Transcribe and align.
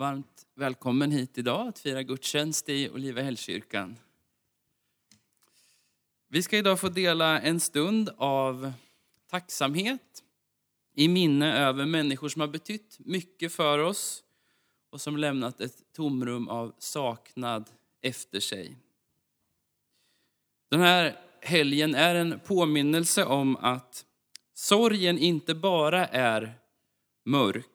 Varmt 0.00 0.46
välkommen 0.54 1.10
hit 1.10 1.38
idag 1.38 1.68
att 1.68 1.78
fira 1.78 2.02
gudstjänst 2.02 2.68
i 2.68 2.90
Olivahällskyrkan. 2.90 3.96
Vi 6.28 6.42
ska 6.42 6.58
idag 6.58 6.80
få 6.80 6.88
dela 6.88 7.40
en 7.40 7.60
stund 7.60 8.10
av 8.16 8.72
tacksamhet 9.30 10.24
i 10.94 11.08
minne 11.08 11.58
över 11.58 11.86
människor 11.86 12.28
som 12.28 12.40
har 12.40 12.48
betytt 12.48 12.96
mycket 12.98 13.52
för 13.52 13.78
oss 13.78 14.24
och 14.90 15.00
som 15.00 15.16
lämnat 15.16 15.60
ett 15.60 15.92
tomrum 15.92 16.48
av 16.48 16.74
saknad 16.78 17.70
efter 18.00 18.40
sig. 18.40 18.76
Den 20.68 20.80
här 20.80 21.18
helgen 21.40 21.94
är 21.94 22.14
en 22.14 22.40
påminnelse 22.46 23.24
om 23.24 23.56
att 23.56 24.06
sorgen 24.54 25.18
inte 25.18 25.54
bara 25.54 26.06
är 26.06 26.54
mörk 27.24 27.69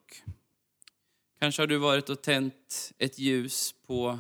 Kanske 1.45 1.61
har 1.61 1.67
du 1.67 1.77
varit 1.77 2.09
och 2.09 2.21
tänt 2.21 2.93
ett 2.97 3.19
ljus 3.19 3.75
på, 3.87 4.19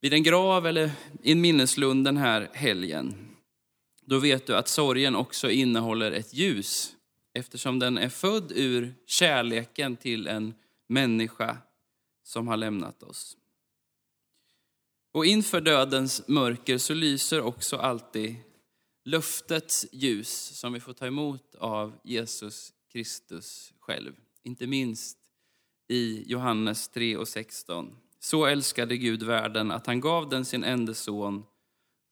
vid 0.00 0.12
en 0.12 0.22
grav 0.22 0.66
eller 0.66 0.90
i 1.22 1.32
en 1.32 1.40
minneslund 1.40 2.04
den 2.04 2.16
här 2.16 2.50
helgen. 2.52 3.36
Då 4.02 4.18
vet 4.18 4.46
du 4.46 4.56
att 4.56 4.68
sorgen 4.68 5.16
också 5.16 5.50
innehåller 5.50 6.12
ett 6.12 6.34
ljus 6.34 6.96
eftersom 7.34 7.78
den 7.78 7.98
är 7.98 8.08
född 8.08 8.52
ur 8.54 8.94
kärleken 9.06 9.96
till 9.96 10.26
en 10.26 10.54
människa 10.86 11.58
som 12.22 12.48
har 12.48 12.56
lämnat 12.56 13.02
oss. 13.02 13.36
Och 15.12 15.26
inför 15.26 15.60
dödens 15.60 16.28
mörker 16.28 16.78
så 16.78 16.94
lyser 16.94 17.40
också 17.40 17.76
alltid 17.76 18.36
löftets 19.04 19.86
ljus 19.92 20.58
som 20.58 20.72
vi 20.72 20.80
får 20.80 20.92
ta 20.92 21.06
emot 21.06 21.54
av 21.54 21.98
Jesus 22.04 22.72
Kristus 22.92 23.72
själv. 23.78 24.12
Inte 24.42 24.66
minst 24.66 25.17
i 25.88 26.24
Johannes 26.26 26.88
3 26.88 27.16
och 27.16 27.28
16. 27.28 27.96
Så 28.18 28.46
älskade 28.46 28.96
Gud 28.96 29.22
världen 29.22 29.70
att 29.70 29.86
han 29.86 30.00
gav 30.00 30.28
den 30.28 30.44
sin 30.44 30.64
enda 30.64 30.94
son 30.94 31.44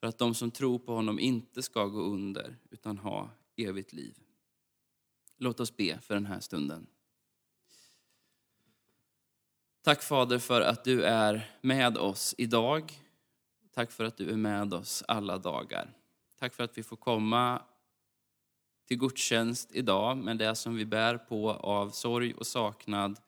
för 0.01 0.07
att 0.07 0.19
de 0.19 0.35
som 0.35 0.51
tror 0.51 0.79
på 0.79 0.95
honom 0.95 1.19
inte 1.19 1.63
ska 1.63 1.85
gå 1.85 2.01
under 2.01 2.57
utan 2.71 2.99
ha 2.99 3.31
evigt 3.57 3.93
liv. 3.93 4.15
Låt 5.39 5.61
oss 5.61 5.77
be 5.77 5.99
för 6.01 6.15
den 6.15 6.27
här 6.27 6.41
stunden. 6.41 6.87
Tack 9.83 10.03
Fader 10.03 10.39
för 10.39 10.61
att 10.61 10.85
du 10.85 11.03
är 11.03 11.51
med 11.61 11.97
oss 11.97 12.35
idag. 12.39 12.93
Tack 13.75 13.93
för 13.93 14.05
att 14.05 14.17
du 14.17 14.31
är 14.31 14.37
med 14.37 14.75
oss 14.75 15.03
alla 15.09 15.39
dagar. 15.39 15.95
Tack 16.39 16.55
för 16.55 16.65
att 16.65 16.79
vi 16.79 16.83
får 16.83 16.97
komma 16.97 17.63
till 18.87 18.99
gudstjänst 18.99 19.71
idag 19.73 20.17
med 20.17 20.39
det 20.39 20.55
som 20.55 20.75
vi 20.75 20.87
bär 20.87 21.19
på 21.19 21.51
av 21.51 21.91
sorg 21.91 22.35
och 22.35 22.47
saknad 22.47 23.21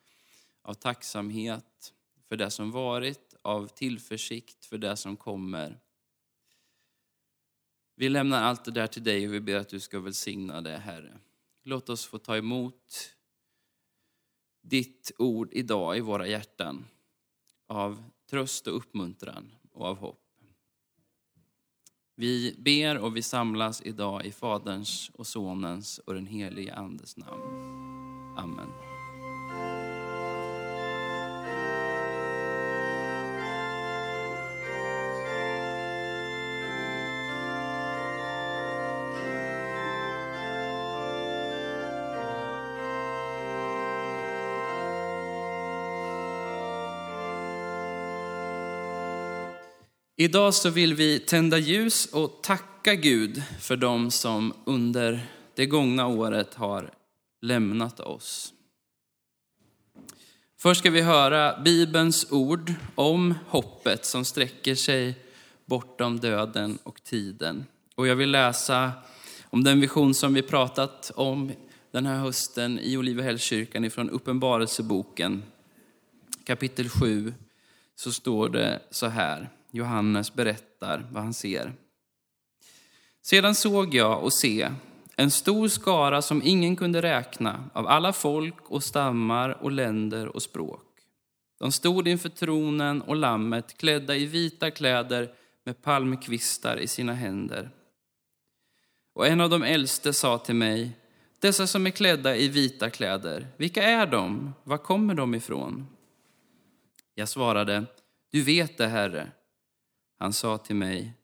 av 0.69 0.75
tacksamhet 0.75 1.95
för 2.29 2.37
det 2.37 2.51
som 2.51 2.71
varit, 2.71 3.35
av 3.43 3.67
tillförsikt 3.67 4.65
för 4.65 4.79
det 4.79 4.97
som 4.97 5.17
kommer. 5.17 5.81
Vi 7.95 8.09
lämnar 8.09 8.43
allt 8.43 8.65
det 8.65 8.71
där 8.71 8.87
till 8.87 9.05
dig 9.05 9.29
och 9.29 9.35
vi 9.35 9.41
ber 9.41 9.57
att 9.57 9.69
du 9.69 9.81
ska 9.81 10.01
välsigna 10.01 10.61
det, 10.61 10.79
Herre. 10.79 11.19
Låt 11.65 11.89
oss 11.89 12.07
få 12.07 12.19
ta 12.19 12.37
emot 12.37 13.15
ditt 14.63 15.13
ord 15.19 15.49
idag 15.53 15.97
i 15.97 16.01
våra 16.01 16.27
hjärtan 16.27 16.87
av 17.67 18.05
tröst 18.31 18.67
och 18.67 18.77
uppmuntran 18.77 19.55
och 19.73 19.87
av 19.87 19.97
hopp. 19.97 20.25
Vi 22.15 22.55
ber 22.59 22.99
och 22.99 23.17
vi 23.17 23.23
samlas 23.23 23.83
idag 23.83 24.27
i 24.27 24.33
Faderns 24.33 25.11
och 25.15 25.27
Sonens 25.27 25.99
och 25.99 26.15
den 26.15 26.27
helige 26.27 26.75
Andes 26.75 27.17
namn. 27.17 27.43
Amen. 28.39 28.88
Idag 50.21 50.55
så 50.55 50.71
vill 50.71 50.95
vi 50.95 51.19
tända 51.19 51.59
ljus 51.59 52.07
och 52.07 52.43
tacka 52.43 52.95
Gud 52.95 53.43
för 53.61 53.77
dem 53.77 54.11
som 54.11 54.55
under 54.65 55.27
det 55.55 55.67
gångna 55.67 56.07
året 56.07 56.55
har 56.55 56.91
lämnat 57.43 58.01
oss. 58.01 58.53
Först 60.57 60.81
ska 60.81 60.91
vi 60.91 61.01
höra 61.01 61.61
Bibelns 61.61 62.33
ord 62.33 62.73
om 62.95 63.35
hoppet 63.47 64.05
som 64.05 64.25
sträcker 64.25 64.75
sig 64.75 65.15
bortom 65.67 66.21
döden 66.21 66.79
och 66.83 67.05
tiden. 67.05 67.67
Och 67.95 68.07
jag 68.07 68.17
vill 68.17 68.31
läsa 68.31 68.93
om 69.45 69.65
den 69.65 69.81
vision 69.81 70.15
som 70.15 70.35
vi 70.35 70.43
pratat 70.43 71.13
om 71.15 71.53
den 71.91 72.07
här 72.07 72.19
hösten 72.19 72.79
i 72.79 72.97
Olivehällskyrkan 72.97 73.85
ifrån 73.85 74.11
Uppenbarelseboken. 74.11 75.43
Kapitel 76.45 76.89
7 76.89 77.35
så 77.95 78.13
står 78.13 78.49
det 78.49 78.81
så 78.91 79.07
här. 79.07 79.51
Johannes 79.71 80.35
berättar 80.35 81.07
vad 81.11 81.23
han 81.23 81.35
ser. 81.35 81.73
Sedan 83.23 83.55
såg 83.55 83.95
jag 83.95 84.25
och 84.25 84.33
se 84.33 84.71
en 85.17 85.31
stor 85.31 85.69
skara 85.69 86.23
som 86.23 86.43
ingen 86.45 86.77
kunde 86.77 87.03
räkna 87.03 87.71
av 87.73 87.87
alla 87.87 88.13
folk 88.13 88.71
och 88.71 88.85
stammar 88.85 89.63
och 89.63 89.73
länder 89.73 90.29
och 90.29 90.43
språk. 90.43 90.85
De 91.59 91.73
stod 91.73 92.09
inför 92.09 92.29
tronen 92.29 93.03
och 93.03 93.17
lammet 93.17 93.77
klädda 93.77 94.17
i 94.17 94.27
vita 94.27 94.71
kläder 94.71 95.33
med 95.65 95.83
palmkvistar 95.83 96.77
i 96.77 96.87
sina 96.87 97.13
händer. 97.13 97.71
Och 99.15 99.27
en 99.27 99.41
av 99.41 99.51
de 99.51 99.63
äldste 99.63 100.13
sa 100.13 100.39
till 100.39 100.55
mig, 100.55 100.91
dessa 101.39 101.67
som 101.67 101.87
är 101.87 101.91
klädda 101.91 102.37
i 102.37 102.49
vita 102.49 102.91
kläder, 102.91 103.47
vilka 103.57 103.83
är 103.83 104.07
de? 104.07 104.55
Var 104.65 104.79
kommer 104.79 105.15
de 105.15 105.35
ifrån? 105.35 105.87
Jag 107.15 107.29
svarade, 107.29 107.85
du 108.31 108.43
vet 108.43 108.79
det, 108.79 108.87
Herre. 108.87 109.33
Han 110.19 110.33
sa 110.33 110.59
till 110.59 110.77
mig, 110.77 111.15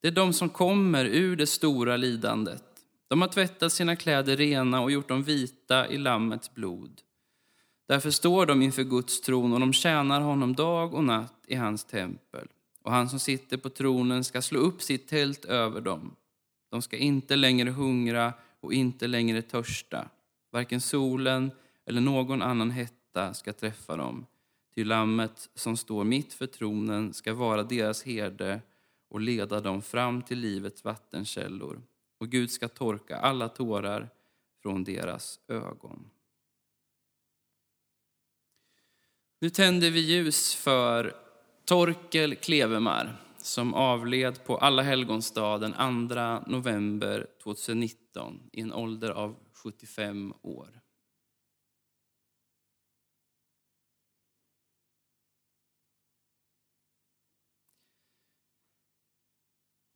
det 0.00 0.08
är 0.08 0.12
de 0.12 0.32
som 0.32 0.48
kommer 0.48 1.04
ur 1.04 1.36
det 1.36 1.46
stora 1.46 1.96
lidandet. 1.96 2.64
De 3.08 3.20
har 3.20 3.28
tvättat 3.28 3.72
sina 3.72 3.96
kläder 3.96 4.36
rena 4.36 4.80
och 4.80 4.90
gjort 4.90 5.08
dem 5.08 5.22
vita 5.22 5.88
i 5.88 5.98
Lammets 5.98 6.54
blod. 6.54 7.00
Därför 7.88 8.10
står 8.10 8.46
de 8.46 8.62
inför 8.62 8.84
Guds 8.84 9.20
tron 9.20 9.52
och 9.52 9.60
de 9.60 9.72
tjänar 9.72 10.20
honom 10.20 10.54
dag 10.54 10.94
och 10.94 11.04
natt 11.04 11.44
i 11.46 11.54
hans 11.54 11.84
tempel. 11.84 12.48
Och 12.82 12.92
han 12.92 13.08
som 13.08 13.18
sitter 13.18 13.56
på 13.56 13.70
tronen 13.70 14.24
ska 14.24 14.42
slå 14.42 14.60
upp 14.60 14.82
sitt 14.82 15.08
tält 15.08 15.44
över 15.44 15.80
dem. 15.80 16.16
De 16.70 16.82
ska 16.82 16.96
inte 16.96 17.36
längre 17.36 17.70
hungra 17.70 18.32
och 18.60 18.72
inte 18.72 19.06
längre 19.06 19.42
törsta. 19.42 20.08
Varken 20.52 20.80
solen 20.80 21.50
eller 21.86 22.00
någon 22.00 22.42
annan 22.42 22.70
hetta 22.70 23.34
ska 23.34 23.52
träffa 23.52 23.96
dem 23.96 24.26
Ty 24.78 24.84
lammet 24.84 25.50
som 25.54 25.76
står 25.76 26.04
mitt 26.04 26.34
för 26.34 26.46
tronen 26.46 27.14
ska 27.14 27.34
vara 27.34 27.62
deras 27.62 28.02
herde 28.02 28.60
och 29.08 29.20
leda 29.20 29.60
dem 29.60 29.82
fram 29.82 30.22
till 30.22 30.38
livets 30.38 30.84
vattenkällor. 30.84 31.82
Och 32.18 32.28
Gud 32.28 32.50
ska 32.50 32.68
torka 32.68 33.16
alla 33.16 33.48
tårar 33.48 34.08
från 34.62 34.84
deras 34.84 35.40
ögon. 35.48 36.10
Nu 39.40 39.50
tänder 39.50 39.90
vi 39.90 40.00
ljus 40.00 40.54
för 40.54 41.16
Torkel 41.64 42.34
Klevemar 42.34 43.16
som 43.36 43.74
avled 43.74 44.44
på 44.44 44.56
Alla 44.56 44.82
helgons 44.82 45.30
dag 45.30 45.60
den 45.60 45.72
2 46.08 46.50
november 46.50 47.26
2019 47.42 48.40
i 48.52 48.60
en 48.60 48.72
ålder 48.72 49.10
av 49.10 49.36
75 49.52 50.34
år. 50.42 50.77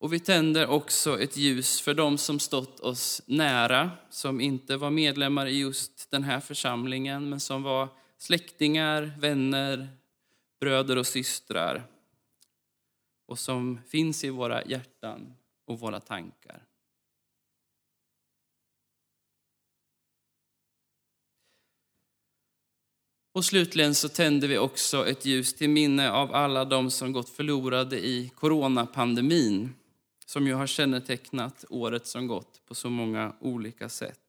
Och 0.03 0.13
vi 0.13 0.21
tänder 0.21 0.67
också 0.67 1.21
ett 1.21 1.37
ljus 1.37 1.81
för 1.81 1.95
dem 1.95 2.19
som 2.19 2.41
stått 2.41 2.81
oss 2.81 3.23
nära, 3.27 3.91
som 4.11 4.41
inte 4.41 4.77
var 4.77 4.91
medlemmar 4.91 5.47
i 5.47 5.59
just 5.59 6.11
den 6.11 6.25
här 6.25 6.41
församlingen, 6.41 7.29
men 7.29 7.41
som 7.41 7.63
var 7.63 7.89
släktingar, 8.19 9.15
vänner, 9.19 9.89
bröder 10.61 10.99
och 10.99 11.07
systrar 11.07 11.87
och 13.27 13.39
som 13.39 13.81
finns 13.89 14.25
i 14.25 14.31
våra 14.31 14.65
hjärtan 14.65 15.35
och 15.67 15.81
våra 15.81 16.01
tankar. 16.01 16.63
Och 23.33 23.45
slutligen 23.45 23.95
så 23.95 24.09
tände 24.09 24.47
vi 24.47 24.59
också 24.59 25.09
ett 25.09 25.27
ljus 25.27 25.55
till 25.55 25.71
minne 25.71 26.11
av 26.11 26.35
alla 26.35 26.65
de 26.65 26.91
som 26.91 27.13
gått 27.13 27.29
förlorade 27.29 28.07
i 28.07 28.31
coronapandemin 28.35 29.75
som 30.33 30.47
ju 30.47 30.55
har 30.55 30.67
kännetecknat 30.67 31.65
året 31.71 32.07
som 32.07 32.27
gått 32.27 32.67
på 32.67 32.75
så 32.75 32.91
många 32.91 33.37
olika 33.41 33.89
sätt. 33.89 34.21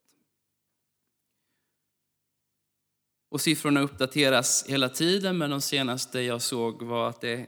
Och 3.30 3.42
siffrorna 3.42 3.82
uppdateras 3.82 4.66
hela 4.68 4.90
tiden, 4.90 5.38
men 5.38 5.50
de 5.50 5.62
senaste 5.62 6.22
jag 6.22 6.42
såg 6.42 6.82
var 6.82 7.10
att 7.10 7.22
det 7.22 7.30
är 7.30 7.48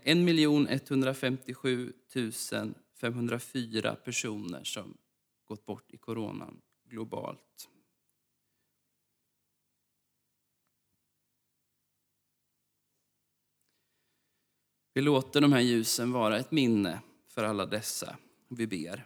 1 0.74 0.92
157 0.92 1.94
504 3.00 3.96
personer 3.96 4.63
som 4.63 4.98
gått 5.46 5.66
bort 5.66 5.94
i 5.94 5.98
coronan 5.98 6.62
globalt. 6.90 7.69
Vi 14.94 15.02
låter 15.02 15.42
de 15.42 15.54
här 15.54 15.62
ljusen 15.62 16.12
vara 16.12 16.38
ett 16.38 16.52
minne 16.52 17.02
för 17.28 17.44
alla 17.44 17.66
dessa. 17.66 18.18
Vi 18.56 18.68
ber. 18.68 19.06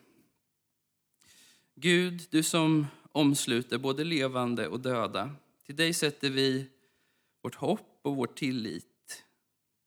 Gud, 1.76 2.28
du 2.30 2.44
som 2.44 2.88
omsluter 3.12 3.78
både 3.78 4.04
levande 4.04 4.68
och 4.68 4.80
döda. 4.80 5.36
Till 5.66 5.76
dig 5.76 5.94
sätter 5.94 6.30
vi 6.30 6.70
vårt 7.42 7.56
hopp 7.56 8.00
och 8.02 8.16
vår 8.16 8.28
tillit. 8.28 9.24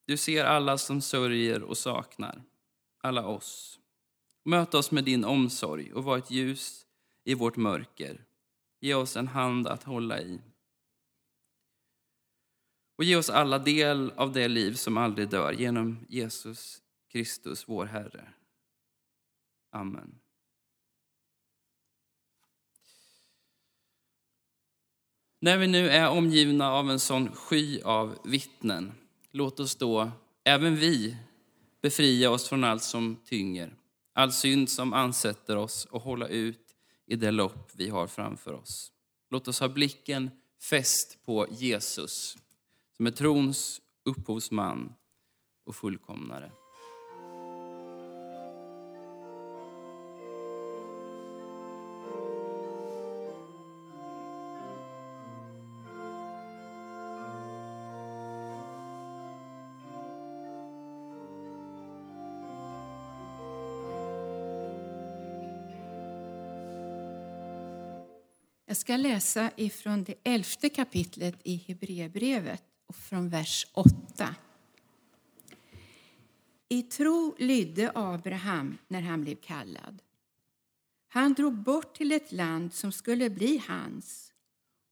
Du 0.05 0.17
ser 0.17 0.44
alla 0.44 0.79
som 0.79 1.00
sörjer 1.00 1.62
och 1.62 1.79
saknar, 1.79 2.43
alla 2.99 3.26
oss. 3.26 3.79
Möt 4.44 4.75
oss 4.75 4.91
med 4.91 5.05
din 5.05 5.25
omsorg 5.25 5.93
och 5.93 6.05
var 6.05 6.19
ett 6.19 6.31
ljus 6.31 6.87
i 7.25 7.35
vårt 7.35 7.56
mörker. 7.56 8.25
Ge 8.81 8.94
oss 8.94 9.17
en 9.17 9.29
hand 9.29 9.67
att 9.67 9.82
hålla 9.82 10.20
i. 10.20 10.41
Och 12.97 13.05
ge 13.05 13.17
oss 13.17 13.31
alla 13.31 13.59
del 13.59 14.12
av 14.17 14.32
det 14.32 14.49
liv 14.49 14.73
som 14.75 14.97
aldrig 14.97 15.29
dör 15.29 15.53
genom 15.53 16.06
Jesus 16.09 16.83
Kristus, 17.09 17.69
vår 17.69 17.85
Herre. 17.85 18.28
Amen. 19.73 20.19
När 25.41 25.59
vi 25.59 25.67
nu 25.67 25.88
är 25.88 26.09
omgivna 26.09 26.73
av 26.73 26.91
en 26.91 27.00
sån 27.00 27.35
sky 27.35 27.81
av 27.81 28.19
vittnen, 28.25 28.93
låt 29.31 29.61
oss 29.61 29.76
då, 29.76 30.11
även 30.45 30.76
vi, 30.76 31.17
befria 31.81 32.31
oss 32.31 32.49
från 32.49 32.64
allt 32.64 32.83
som 32.83 33.17
tynger, 33.25 33.75
all 34.12 34.33
synd 34.33 34.71
som 34.71 34.93
ansätter 34.93 35.57
oss 35.57 35.85
och 35.85 36.02
hålla 36.02 36.29
ut 36.29 36.76
i 37.07 37.17
det 37.17 37.31
lopp 37.31 37.71
vi 37.75 37.88
har 37.88 38.07
framför 38.07 38.52
oss. 38.52 38.93
Låt 39.31 39.49
oss 39.49 39.61
ha 39.61 39.69
blicken 39.69 40.31
fäst 40.62 41.19
på 41.25 41.47
Jesus, 41.50 42.38
som 42.97 43.07
är 43.07 43.11
trons 43.11 43.81
upphovsman 44.05 44.95
och 45.64 45.76
fullkomnare. 45.76 46.52
Ska 68.82 68.96
läsa 68.96 69.50
ifrån 69.56 70.04
det 70.04 70.14
elfte 70.24 70.68
kapitlet 70.68 71.40
i 71.44 71.56
Hebreerbrevet 71.56 72.62
och 72.86 72.96
från 72.96 73.28
vers 73.28 73.66
8. 73.72 74.34
I 76.68 76.82
tro 76.82 77.34
lydde 77.38 77.92
Abraham 77.94 78.78
när 78.88 79.00
han 79.00 79.24
blev 79.24 79.36
kallad. 79.36 80.02
Han 81.08 81.34
drog 81.34 81.54
bort 81.54 81.96
till 81.96 82.12
ett 82.12 82.32
land 82.32 82.74
som 82.74 82.92
skulle 82.92 83.30
bli 83.30 83.62
hans 83.68 84.32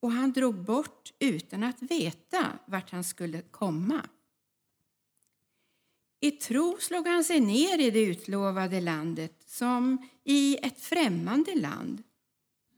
och 0.01 0.13
han 0.13 0.33
drog 0.33 0.65
bort 0.65 1.13
utan 1.19 1.63
att 1.63 1.83
veta 1.83 2.59
vart 2.67 2.91
han 2.91 3.05
skulle 3.05 3.43
komma. 3.43 4.09
I 6.21 6.31
tro 6.31 6.77
slog 6.81 7.07
han 7.07 7.25
sig 7.25 7.41
ner 7.41 7.79
i 7.79 7.91
det 7.91 8.05
utlovade 8.05 8.81
landet 8.81 9.43
som 9.47 10.09
i 10.25 10.57
ett 10.63 10.81
främmande 10.81 11.55
land 11.55 12.03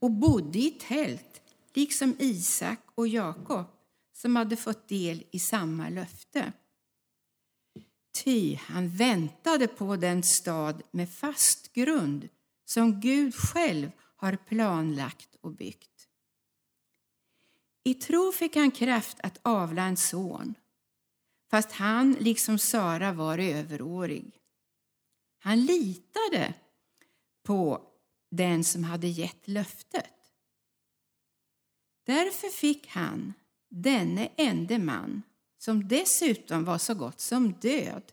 och 0.03 0.11
bodde 0.11 0.59
i 0.59 0.71
tält, 0.71 1.41
liksom 1.73 2.15
Isak 2.19 2.79
och 2.95 3.07
Jakob 3.07 3.65
som 4.13 4.35
hade 4.35 4.57
fått 4.57 4.87
del 4.87 5.23
i 5.31 5.39
samma 5.39 5.89
löfte. 5.89 6.53
Ty 8.23 8.55
han 8.55 8.89
väntade 8.89 9.67
på 9.67 9.95
den 9.95 10.23
stad 10.23 10.83
med 10.91 11.13
fast 11.13 11.73
grund 11.73 12.29
som 12.65 12.99
Gud 12.99 13.35
själv 13.35 13.91
har 14.15 14.35
planlagt 14.35 15.35
och 15.41 15.51
byggt. 15.51 16.07
I 17.83 17.93
tro 17.93 18.31
fick 18.31 18.55
han 18.55 18.71
kraft 18.71 19.17
att 19.23 19.39
avla 19.41 19.83
en 19.83 19.97
son, 19.97 20.55
fast 21.49 21.71
han 21.71 22.13
liksom 22.13 22.59
Sara 22.59 23.13
var 23.13 23.37
överårig. 23.37 24.39
Han 25.39 25.65
litade 25.65 26.53
på 27.43 27.92
den 28.35 28.63
som 28.63 28.83
hade 28.83 29.07
gett 29.07 29.47
löftet. 29.47 30.09
Därför 32.05 32.47
fick 32.47 32.87
han, 32.87 33.33
denne 33.69 34.29
ende 34.35 34.79
man, 34.79 35.21
som 35.57 35.87
dessutom 35.87 36.65
var 36.65 36.77
så 36.77 36.93
gott 36.93 37.19
som 37.19 37.53
död, 37.53 38.03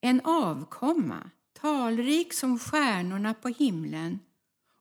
en 0.00 0.20
avkomma 0.20 1.30
talrik 1.52 2.32
som 2.32 2.58
stjärnorna 2.58 3.34
på 3.34 3.48
himlen 3.48 4.18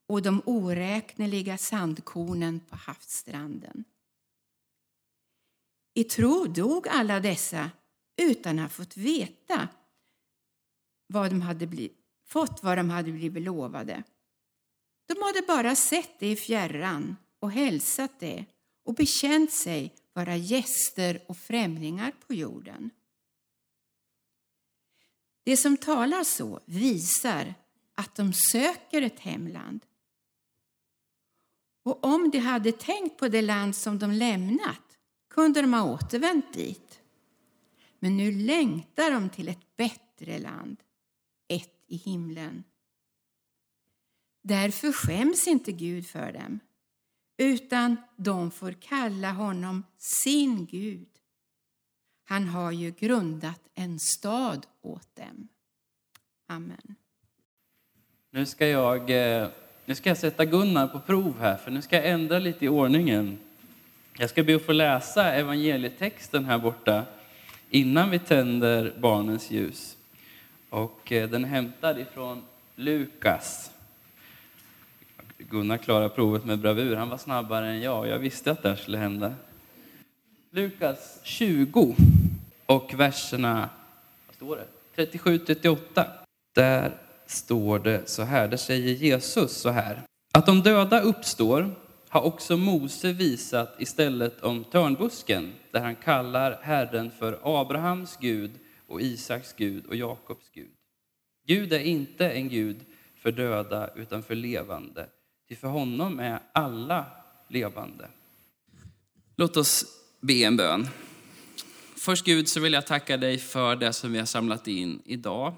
och 0.08 0.22
de 0.22 0.42
oräkneliga 0.46 1.58
sandkornen 1.58 2.60
på 2.60 2.76
havsstranden. 2.76 3.84
I 5.94 6.04
tro 6.04 6.46
dog 6.46 6.88
alla 6.88 7.20
dessa 7.20 7.72
utan 8.18 8.60
att 8.60 8.64
ha 8.64 8.70
fått 8.70 8.98
veta 8.98 9.68
vad 11.08 11.32
de 11.32 11.42
hade 11.42 11.68
blivit, 11.68 11.98
fått 12.26 12.64
vad 12.64 12.78
de 12.78 12.90
hade 12.90 13.12
blivit 13.12 13.44
lovade. 13.44 14.04
De 15.10 15.22
hade 15.22 15.42
bara 15.42 15.76
sett 15.76 16.20
det 16.20 16.32
i 16.32 16.36
fjärran 16.36 17.16
och 17.40 17.52
hälsat 17.52 18.20
det 18.20 18.46
och 18.84 18.94
bekänt 18.94 19.52
sig 19.52 19.96
vara 20.14 20.36
gäster 20.36 21.22
och 21.28 21.38
främlingar 21.38 22.14
på 22.28 22.34
jorden. 22.34 22.90
Det 25.44 25.58
som 25.58 25.78
talar 25.78 26.24
så 26.24 26.60
visar 26.66 27.54
att 27.96 28.16
de 28.16 28.34
söker 28.34 29.02
ett 29.02 29.20
hemland. 29.20 29.86
Och 31.84 32.06
om 32.06 32.30
de 32.30 32.38
hade 32.38 32.72
tänkt 32.72 33.18
på 33.18 33.28
det 33.28 33.42
land 33.42 33.76
som 33.76 34.00
de 34.00 34.12
lämnat 34.12 34.98
kunde 35.30 35.62
de 35.62 35.74
ha 35.74 35.94
återvänt 35.94 36.54
dit. 36.54 37.02
Men 38.00 38.18
nu 38.18 38.32
längtar 38.32 39.12
de 39.12 39.30
till 39.30 39.48
ett 39.48 39.76
bättre 39.78 40.40
land, 40.40 40.84
ett 41.48 41.84
i 41.88 41.98
himlen. 41.98 42.64
Därför 44.42 44.92
skäms 44.92 45.48
inte 45.48 45.72
Gud 45.72 46.08
för 46.08 46.32
dem, 46.32 46.60
utan 47.38 47.98
de 48.16 48.52
får 48.52 48.72
kalla 48.72 49.32
honom 49.32 49.84
sin 49.98 50.66
Gud. 50.66 51.08
Han 52.24 52.48
har 52.48 52.72
ju 52.72 52.92
grundat 52.92 53.62
en 53.76 54.00
stad 54.00 54.66
åt 54.82 55.16
dem. 55.16 55.48
Amen. 56.48 56.96
Nu 58.32 58.46
ska 58.46 58.68
jag, 58.68 59.10
eh, 59.10 59.48
nu 59.86 59.96
ska 59.96 60.10
jag 60.10 60.18
sätta 60.18 60.46
Gunnar 60.46 60.88
på 60.88 61.00
prov 61.00 61.40
här, 61.40 61.58
för 61.58 61.72
nu 61.72 61.82
ska 61.82 61.96
jag 61.96 62.10
ändra 62.10 62.40
lite 62.40 62.66
i 62.66 62.70
ordningen. 62.70 63.40
Jag 64.18 64.30
ska 64.30 64.44
be 64.44 64.56
att 64.56 64.66
få 64.66 64.72
läsa 64.72 65.34
evangelietexten 65.34 66.46
här 66.46 66.58
borta 66.58 67.06
innan 67.70 68.10
vi 68.10 68.20
tänder 68.20 68.94
barnens 69.00 69.52
ljus. 69.52 69.98
Och 70.70 71.12
eh, 71.12 71.30
den 71.30 71.46
är 71.46 71.50
hämtad 71.50 72.00
ifrån 72.00 72.44
Lukas 72.76 73.72
Gunnar 75.40 75.78
klarade 75.78 76.10
provet 76.10 76.46
med 76.46 76.60
bravur. 76.60 76.96
Han 76.96 77.10
var 77.10 77.18
snabbare 77.18 77.68
än 77.68 77.82
jag. 77.82 78.08
Jag 78.08 78.20
visste 78.20 78.52
att 78.52 78.64
det 78.64 78.70
här 78.70 78.76
skulle 78.76 78.98
hända. 78.98 79.34
Lukas 80.52 81.20
20 81.24 81.96
och 82.66 82.94
verserna 82.94 83.70
vad 84.28 84.36
står 84.36 84.56
det? 84.96 85.08
37-38. 85.08 86.06
Där 86.56 86.98
står 87.26 87.80
det 87.80 88.10
så 88.10 88.24
här, 88.24 88.48
där 88.48 88.58
säger 88.58 88.94
Jesus 88.94 89.52
så 89.52 89.70
här. 89.70 90.02
Att 90.34 90.46
de 90.46 90.62
döda 90.62 91.02
uppstår 91.02 91.76
har 92.10 92.22
också 92.22 92.58
Mose 92.58 93.14
visat 93.14 93.76
istället 93.82 94.42
om 94.42 94.64
törnbusken, 94.64 95.54
där 95.72 95.80
han 95.82 95.96
kallar 95.96 96.60
Herren 96.62 97.12
för 97.20 97.40
Abrahams 97.44 98.18
Gud 98.18 98.52
och 98.88 99.02
Isaks 99.02 99.54
Gud 99.54 99.86
och 99.86 99.96
Jakobs 99.96 100.50
Gud. 100.54 100.72
Gud 101.48 101.74
är 101.74 101.80
inte 101.80 102.30
en 102.30 102.50
Gud 102.50 102.78
för 103.16 103.32
döda 103.32 103.90
utan 103.96 104.24
för 104.24 104.36
levande. 104.36 105.08
Ty 105.50 105.56
för 105.56 105.68
honom 105.68 106.20
är 106.20 106.40
alla 106.54 107.06
levande. 107.48 108.10
Låt 109.36 109.58
oss 109.58 109.86
be 110.22 110.34
en 110.34 110.58
bön. 110.58 110.88
Först 111.96 112.26
Gud 112.26 112.48
så 112.48 112.60
vill 112.60 112.74
jag 112.74 112.88
tacka 112.88 113.18
dig 113.18 113.38
för 113.38 113.76
det 113.76 113.94
som 113.94 114.12
vi 114.12 114.20
har 114.20 114.26
samlat 114.26 114.68
in 114.68 115.02
idag. 115.06 115.56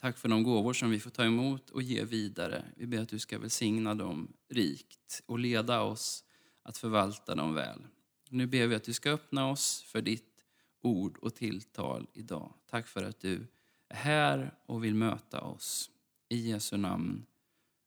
Tack 0.00 0.18
för 0.18 0.28
de 0.28 0.42
gåvor 0.42 0.72
som 0.72 0.90
vi 0.90 1.00
får 1.00 1.10
ta 1.10 1.24
emot 1.24 1.70
och 1.70 1.82
ge 1.82 2.04
vidare. 2.04 2.64
Vi 2.76 2.86
ber 2.86 3.00
att 3.00 3.08
du 3.08 3.18
ska 3.18 3.38
välsigna 3.38 3.94
dem 3.94 4.32
rikt 4.48 5.22
och 5.26 5.38
leda 5.38 5.80
oss 5.80 6.24
att 6.62 6.78
förvalta 6.78 7.34
dem 7.34 7.54
väl. 7.54 7.86
Nu 8.30 8.46
ber 8.46 8.66
vi 8.66 8.74
att 8.74 8.84
du 8.84 8.92
ska 8.92 9.10
öppna 9.10 9.50
oss 9.50 9.82
för 9.82 10.02
ditt 10.02 10.44
ord 10.82 11.18
och 11.18 11.34
tilltal 11.34 12.06
idag. 12.12 12.52
Tack 12.70 12.86
för 12.86 13.04
att 13.04 13.20
du 13.20 13.46
är 13.88 13.96
här 13.96 14.54
och 14.66 14.84
vill 14.84 14.94
möta 14.94 15.40
oss. 15.40 15.90
I 16.28 16.50
Jesu 16.50 16.76
namn. 16.76 17.26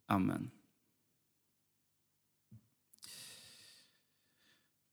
Amen. 0.08 0.52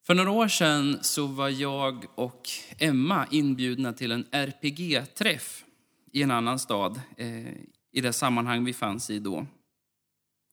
För 0.07 0.15
några 0.15 0.31
år 0.31 0.49
sedan 0.49 0.99
så 1.03 1.27
var 1.27 1.49
jag 1.49 2.05
och 2.15 2.49
Emma 2.79 3.27
inbjudna 3.31 3.93
till 3.93 4.13
en 4.13 4.27
RPG-träff 4.31 5.65
i 6.13 6.23
en 6.23 6.31
annan 6.31 6.59
stad, 6.59 7.01
eh, 7.17 7.49
i 7.93 8.01
det 8.01 8.13
sammanhang 8.13 8.65
vi 8.65 8.73
fanns 8.73 9.11
i 9.11 9.19
då. 9.19 9.47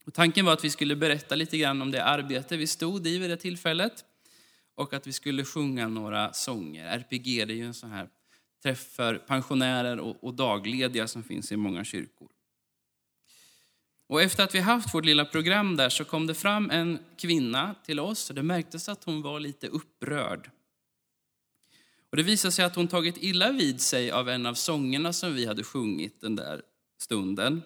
Och 0.06 0.14
tanken 0.14 0.46
var 0.46 0.54
att 0.54 0.64
vi 0.64 0.70
skulle 0.70 0.96
berätta 0.96 1.36
lite 1.36 1.58
grann 1.58 1.82
om 1.82 1.92
det 1.92 2.04
arbete 2.04 2.58
vi 2.58 2.68
stod 2.68 3.08
i 3.08 3.18
vid 3.18 3.30
det 3.30 3.38
tillfället 3.38 4.06
och 4.76 4.94
att 4.94 5.08
vi 5.08 5.14
skulle 5.14 5.46
sjunga 5.46 5.88
några 5.88 6.34
sånger. 6.34 6.86
RPG 6.86 7.48
det 7.48 7.54
är 7.54 7.58
ju 7.58 7.66
en 7.66 7.74
sån 7.74 7.92
här 7.92 8.10
träff 8.64 8.92
för 8.92 9.16
pensionärer 9.16 10.00
och, 10.00 10.24
och 10.24 10.34
daglediga 10.34 11.08
som 11.08 11.24
finns 11.24 11.52
i 11.52 11.58
många 11.58 11.84
kyrkor. 11.84 12.30
Och 14.14 14.22
efter 14.22 14.44
att 14.44 14.56
vi 14.56 14.60
haft 14.60 14.94
vårt 14.94 15.06
lilla 15.06 15.26
program 15.26 15.76
där 15.76 15.90
så 15.90 16.06
kom 16.06 16.28
det 16.28 16.34
fram 16.34 16.70
en 16.70 17.00
kvinna 17.18 17.76
till 17.86 18.00
oss 18.00 18.30
och 18.30 18.36
det 18.36 18.44
märktes 18.44 18.90
att 18.90 19.04
hon 19.04 19.22
var 19.22 19.40
lite 19.40 19.68
upprörd. 19.68 20.50
Och 22.10 22.18
det 22.18 22.24
visade 22.24 22.52
sig 22.52 22.66
att 22.66 22.76
hon 22.76 22.88
tagit 22.88 23.18
illa 23.18 23.52
vid 23.52 23.82
sig 23.82 24.12
av 24.12 24.30
en 24.30 24.46
av 24.46 24.54
sångerna 24.54 25.14
som 25.14 25.34
vi 25.34 25.46
hade 25.46 25.64
sjungit 25.64 26.22
den 26.22 26.36
där 26.36 26.62
stunden. 26.98 27.62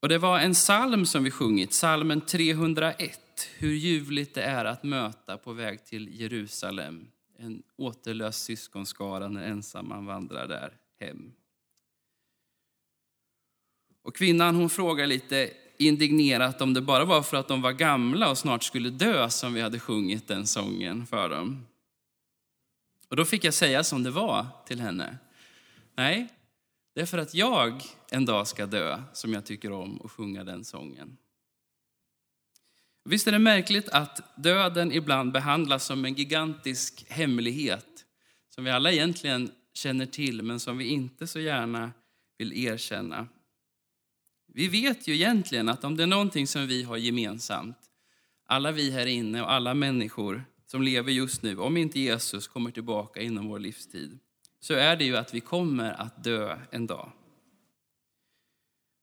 Och 0.00 0.08
det 0.08 0.18
var 0.18 0.38
en 0.38 0.54
psalm 0.54 1.06
som 1.06 1.24
vi 1.24 1.30
sjungit, 1.30 1.70
psalmen 1.70 2.20
301. 2.20 3.20
Hur 3.58 3.74
ljuvligt 3.74 4.34
det 4.34 4.42
är 4.42 4.64
att 4.64 4.82
möta 4.82 5.38
på 5.38 5.52
väg 5.52 5.84
till 5.84 6.20
Jerusalem 6.20 7.06
en 7.38 7.62
återlös 7.76 8.42
syskonskara 8.42 9.28
när 9.28 9.44
ensam 9.44 9.88
man 9.88 10.06
vandrar 10.06 10.48
där 10.48 10.72
hem. 11.00 11.32
Och 14.04 14.16
kvinnan 14.16 14.54
hon 14.54 14.70
frågar 14.70 15.06
lite 15.06 15.50
indignerat 15.78 16.60
om 16.60 16.74
det 16.74 16.80
bara 16.80 17.04
var 17.04 17.22
för 17.22 17.36
att 17.36 17.48
de 17.48 17.62
var 17.62 17.72
gamla 17.72 18.30
och 18.30 18.38
snart 18.38 18.62
skulle 18.64 18.90
dö 18.90 19.30
som 19.30 19.54
vi 19.54 19.60
hade 19.60 19.80
sjungit 19.80 20.28
den 20.28 20.46
sången 20.46 21.06
för 21.06 21.28
dem. 21.28 21.66
Och 23.08 23.16
då 23.16 23.24
fick 23.24 23.44
jag 23.44 23.54
säga 23.54 23.84
som 23.84 24.02
det 24.02 24.10
var 24.10 24.46
till 24.66 24.80
henne. 24.80 25.18
Nej, 25.96 26.28
det 26.94 27.00
är 27.00 27.06
för 27.06 27.18
att 27.18 27.34
jag 27.34 27.82
en 28.10 28.24
dag 28.24 28.46
ska 28.46 28.66
dö 28.66 29.02
som 29.12 29.32
jag 29.32 29.46
tycker 29.46 29.72
om 29.72 30.00
att 30.04 30.10
sjunga 30.10 30.44
den 30.44 30.64
sången. 30.64 31.16
Visst 33.04 33.26
är 33.26 33.32
det 33.32 33.38
märkligt 33.38 33.88
att 33.88 34.42
döden 34.42 34.92
ibland 34.92 35.32
behandlas 35.32 35.84
som 35.84 36.04
en 36.04 36.14
gigantisk 36.14 37.04
hemlighet 37.08 38.04
som 38.54 38.64
vi 38.64 38.70
alla 38.70 38.92
egentligen 38.92 39.50
känner 39.74 40.06
till 40.06 40.42
men 40.42 40.60
som 40.60 40.78
vi 40.78 40.84
inte 40.84 41.26
så 41.26 41.40
gärna 41.40 41.92
vill 42.38 42.52
erkänna. 42.52 43.28
Vi 44.56 44.68
vet 44.68 45.08
ju 45.08 45.14
egentligen 45.14 45.68
att 45.68 45.84
om 45.84 45.96
det 45.96 46.02
är 46.02 46.06
någonting 46.06 46.46
som 46.46 46.66
vi 46.66 46.82
har 46.82 46.96
gemensamt, 46.96 47.76
alla 48.46 48.72
vi 48.72 48.90
här 48.90 49.06
inne 49.06 49.42
och 49.42 49.52
alla 49.52 49.74
människor 49.74 50.44
som 50.66 50.82
lever 50.82 51.12
just 51.12 51.42
nu, 51.42 51.58
om 51.58 51.76
inte 51.76 52.00
Jesus 52.00 52.48
kommer 52.48 52.70
tillbaka 52.70 53.20
inom 53.20 53.48
vår 53.48 53.58
livstid, 53.58 54.18
så 54.60 54.74
är 54.74 54.96
det 54.96 55.04
ju 55.04 55.16
att 55.16 55.34
vi 55.34 55.40
kommer 55.40 55.92
att 55.92 56.24
dö 56.24 56.58
en 56.70 56.86
dag. 56.86 57.12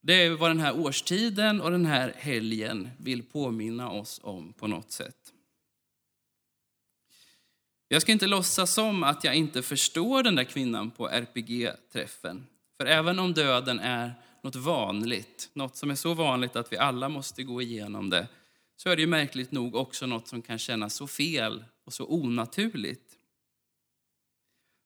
Det 0.01 0.13
är 0.13 0.29
vad 0.29 0.50
den 0.50 0.60
här 0.60 0.79
årstiden 0.79 1.62
och 1.62 1.72
den 1.72 1.86
här 1.86 2.13
helgen 2.17 2.89
vill 2.98 3.24
påminna 3.24 3.91
oss 3.91 4.20
om 4.24 4.53
på 4.53 4.67
något 4.67 4.91
sätt. 4.91 5.34
Jag 7.88 8.01
ska 8.01 8.12
inte 8.12 8.27
låtsas 8.27 8.74
som 8.74 9.03
att 9.03 9.24
jag 9.24 9.36
inte 9.36 9.62
förstår 9.62 10.24
den 10.24 10.36
där 10.36 10.43
kvinnan 10.43 10.91
på 10.91 11.10
RPG-träffen. 11.10 12.48
För 12.77 12.86
även 12.86 13.20
om 13.20 13.34
döden 13.34 13.79
är 13.79 14.13
något 14.41 14.55
vanligt, 14.55 15.50
något 15.53 15.75
som 15.75 15.91
är 15.91 15.95
så 15.95 16.13
vanligt 16.13 16.55
att 16.55 16.74
vi 16.74 16.77
alla 16.77 17.10
måste 17.10 17.43
gå 17.43 17.62
igenom 17.62 18.10
det, 18.10 18.27
så 18.75 18.89
är 18.89 18.95
det 18.95 19.01
ju 19.01 19.07
märkligt 19.07 19.51
nog 19.51 19.75
också 19.75 20.05
något 20.05 20.27
som 20.27 20.41
kan 20.41 20.60
kännas 20.60 20.93
så 20.93 21.07
fel 21.07 21.65
och 21.86 21.93
så 21.93 22.05
onaturligt. 22.05 23.17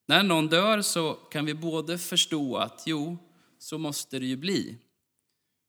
När 0.07 0.23
någon 0.23 0.47
dör 0.47 0.81
så 0.81 1.13
kan 1.13 1.45
vi 1.45 1.53
både 1.53 1.97
förstå 1.97 2.57
att 2.57 2.83
jo, 2.85 3.17
så 3.59 3.77
måste 3.77 4.19
det 4.19 4.25
ju 4.25 4.37
bli. 4.37 4.77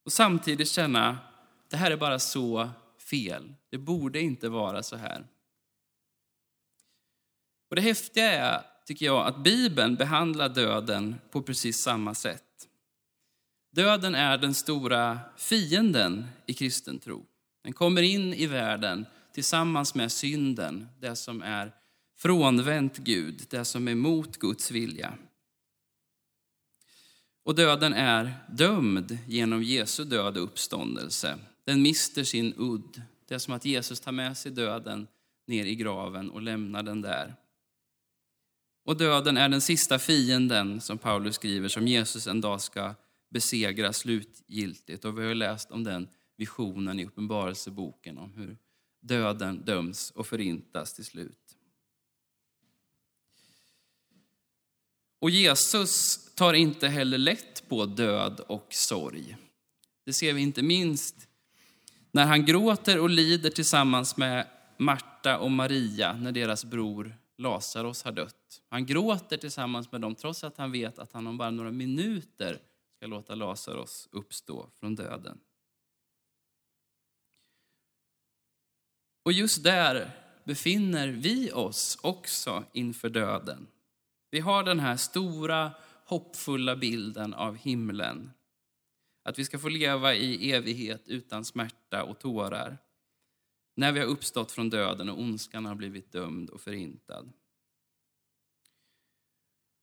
Och 0.04 0.12
samtidigt 0.12 0.68
känna, 0.68 1.18
det 1.68 1.76
här 1.76 1.90
är 1.90 1.96
bara 1.96 2.18
så 2.18 2.70
fel. 2.98 3.54
Det 3.70 3.78
borde 3.78 4.20
inte 4.20 4.48
vara 4.48 4.82
så 4.82 4.96
här. 4.96 5.26
Och 7.70 7.76
det 7.76 7.82
häftiga 7.82 8.32
är, 8.32 8.62
tycker 8.86 9.06
jag, 9.06 9.26
att 9.26 9.36
Bibeln 9.36 9.94
behandlar 9.94 10.48
döden 10.48 11.14
på 11.30 11.42
precis 11.42 11.78
samma 11.78 12.14
sätt. 12.14 12.45
Döden 13.76 14.14
är 14.14 14.38
den 14.38 14.54
stora 14.54 15.18
fienden 15.36 16.26
i 16.46 16.54
kristen 16.54 16.98
tro. 16.98 17.26
Den 17.64 17.72
kommer 17.72 18.02
in 18.02 18.34
i 18.34 18.46
världen 18.46 19.06
tillsammans 19.32 19.94
med 19.94 20.12
synden, 20.12 20.88
det 21.00 21.16
som 21.16 21.42
är 21.42 21.72
frånvänt 22.18 22.96
Gud, 22.96 23.46
det 23.50 23.64
som 23.64 23.88
är 23.88 23.94
mot 23.94 24.36
Guds 24.36 24.70
vilja. 24.70 25.14
Och 27.44 27.54
döden 27.54 27.94
är 27.94 28.34
dömd 28.48 29.18
genom 29.26 29.62
Jesu 29.62 30.04
död 30.04 30.36
och 30.36 30.42
uppståndelse. 30.42 31.38
Den 31.64 31.82
mister 31.82 32.24
sin 32.24 32.54
udd. 32.56 33.02
Det 33.28 33.34
är 33.34 33.38
som 33.38 33.54
att 33.54 33.64
Jesus 33.64 34.00
tar 34.00 34.12
med 34.12 34.36
sig 34.36 34.52
döden 34.52 35.06
ner 35.46 35.64
i 35.64 35.74
graven 35.74 36.30
och 36.30 36.42
lämnar 36.42 36.82
den 36.82 37.00
där. 37.00 37.34
Och 38.84 38.96
döden 38.96 39.36
är 39.36 39.48
den 39.48 39.60
sista 39.60 39.98
fienden, 39.98 40.80
som 40.80 40.98
Paulus 40.98 41.34
skriver, 41.34 41.68
som 41.68 41.88
Jesus 41.88 42.26
en 42.26 42.40
dag 42.40 42.60
ska 42.60 42.94
besegra 43.36 43.92
slutgiltigt. 43.92 45.04
Och 45.04 45.18
vi 45.18 45.26
har 45.26 45.34
läst 45.34 45.70
om 45.70 45.84
den 45.84 46.08
visionen 46.36 47.00
i 47.00 47.04
Uppenbarelseboken, 47.04 48.18
om 48.18 48.32
hur 48.32 48.56
döden 49.00 49.64
döms 49.64 50.10
och 50.10 50.26
förintas 50.26 50.94
till 50.94 51.04
slut. 51.04 51.56
Och 55.18 55.30
Jesus 55.30 56.18
tar 56.34 56.54
inte 56.54 56.88
heller 56.88 57.18
lätt 57.18 57.68
på 57.68 57.86
död 57.86 58.40
och 58.40 58.66
sorg. 58.70 59.36
Det 60.04 60.12
ser 60.12 60.32
vi 60.32 60.40
inte 60.40 60.62
minst 60.62 61.28
när 62.12 62.26
han 62.26 62.44
gråter 62.44 63.00
och 63.00 63.10
lider 63.10 63.50
tillsammans 63.50 64.16
med 64.16 64.46
Marta 64.78 65.38
och 65.38 65.50
Maria 65.50 66.12
när 66.12 66.32
deras 66.32 66.64
bror 66.64 67.16
Lazarus 67.38 68.02
har 68.02 68.12
dött. 68.12 68.62
Han 68.68 68.86
gråter 68.86 69.36
tillsammans 69.36 69.92
med 69.92 70.00
dem 70.00 70.14
trots 70.14 70.44
att 70.44 70.58
han 70.58 70.72
vet 70.72 70.98
att 70.98 71.12
han 71.12 71.26
om 71.26 71.38
bara 71.38 71.50
några 71.50 71.72
minuter 71.72 72.60
ska 72.96 73.06
låta 73.06 73.34
Lazarus 73.34 74.08
uppstå 74.12 74.70
från 74.74 74.94
döden. 74.94 75.40
Och 79.22 79.32
just 79.32 79.64
där 79.64 80.10
befinner 80.44 81.08
vi 81.08 81.52
oss 81.52 81.98
också 82.02 82.64
inför 82.72 83.08
döden. 83.08 83.66
Vi 84.30 84.40
har 84.40 84.62
den 84.62 84.80
här 84.80 84.96
stora, 84.96 85.72
hoppfulla 86.04 86.76
bilden 86.76 87.34
av 87.34 87.56
himlen. 87.56 88.30
Att 89.22 89.38
vi 89.38 89.44
ska 89.44 89.58
få 89.58 89.68
leva 89.68 90.14
i 90.14 90.52
evighet 90.52 91.08
utan 91.08 91.44
smärta 91.44 92.04
och 92.04 92.18
tårar. 92.18 92.78
När 93.74 93.92
vi 93.92 94.00
har 94.00 94.06
uppstått 94.06 94.52
från 94.52 94.70
döden 94.70 95.08
och 95.08 95.20
ondskan 95.20 95.64
har 95.64 95.74
blivit 95.74 96.12
dömd 96.12 96.50
och 96.50 96.60
förintad. 96.60 97.32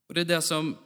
Och 0.08 0.14
det 0.14 0.20
är 0.20 0.24
det 0.24 0.42
som 0.42 0.76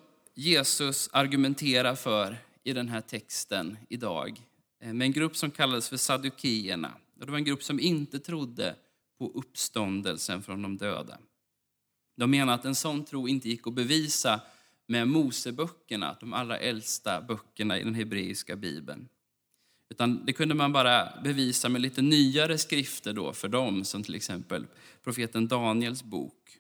Jesus 0.41 1.11
argumenterar 1.13 1.95
för 1.95 2.37
i 2.65 2.73
den 2.73 2.89
här 2.89 3.01
texten 3.01 3.79
idag. 3.89 4.43
Eh, 4.81 4.93
med 4.93 5.05
en 5.05 5.13
grupp 5.13 5.37
som 5.37 5.51
kallades 5.51 5.89
för 5.89 5.97
Saddukeerna. 5.97 6.93
Det 7.15 7.31
var 7.31 7.39
en 7.39 7.45
grupp 7.45 7.63
som 7.63 7.81
inte 7.81 8.19
trodde 8.19 8.77
på 9.19 9.33
uppståndelsen 9.35 10.43
från 10.43 10.63
de 10.63 10.77
döda. 10.77 11.19
De 12.17 12.31
menar 12.31 12.55
att 12.55 12.65
en 12.65 12.75
sån 12.75 13.05
tro 13.05 13.29
inte 13.29 13.49
gick 13.49 13.67
att 13.67 13.75
bevisa 13.75 14.41
med 14.87 15.09
Moseböckerna, 15.09 16.17
de 16.21 16.33
allra 16.33 16.59
äldsta 16.59 17.21
böckerna 17.21 17.79
i 17.79 17.85
den 17.85 17.95
hebreiska 17.95 18.57
bibeln. 18.57 19.09
Utan 19.91 20.25
det 20.25 20.33
kunde 20.33 20.55
man 20.55 20.73
bara 20.73 21.21
bevisa 21.25 21.69
med 21.69 21.81
lite 21.81 22.03
nyare 22.03 22.59
skrifter 22.59 23.13
då 23.13 23.33
för 23.33 23.49
dem, 23.49 23.85
som 23.85 24.03
till 24.03 24.15
exempel 24.15 24.67
profeten 25.05 25.49
Daniels 25.49 26.03
bok. 26.03 26.59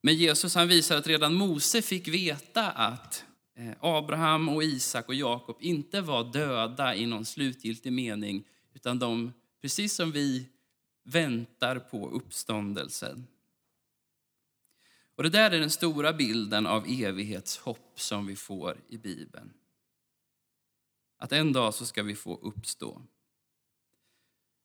Men 0.00 0.14
Jesus 0.14 0.54
han 0.54 0.68
visar 0.68 0.96
att 0.96 1.06
redan 1.06 1.34
Mose 1.34 1.82
fick 1.82 2.08
veta 2.08 2.70
att 2.70 3.24
eh, 3.56 3.72
Abraham 3.80 4.48
och 4.48 4.64
Isak 4.64 5.08
och 5.08 5.14
Jakob 5.14 5.56
inte 5.60 6.00
var 6.00 6.32
döda 6.32 6.94
i 6.94 7.06
någon 7.06 7.24
slutgiltig 7.24 7.92
mening, 7.92 8.46
utan 8.74 8.98
de, 8.98 9.32
precis 9.62 9.94
som 9.94 10.12
vi, 10.12 10.48
väntar 11.04 11.78
på 11.78 12.10
uppståndelsen. 12.10 13.26
Och 15.16 15.22
det 15.22 15.30
där 15.30 15.50
är 15.50 15.60
den 15.60 15.70
stora 15.70 16.12
bilden 16.12 16.66
av 16.66 16.86
evighetshopp 16.88 18.00
som 18.00 18.26
vi 18.26 18.36
får 18.36 18.80
i 18.88 18.98
Bibeln. 18.98 19.52
Att 21.18 21.32
en 21.32 21.52
dag 21.52 21.74
så 21.74 21.86
ska 21.86 22.02
vi 22.02 22.14
få 22.14 22.36
uppstå. 22.36 23.02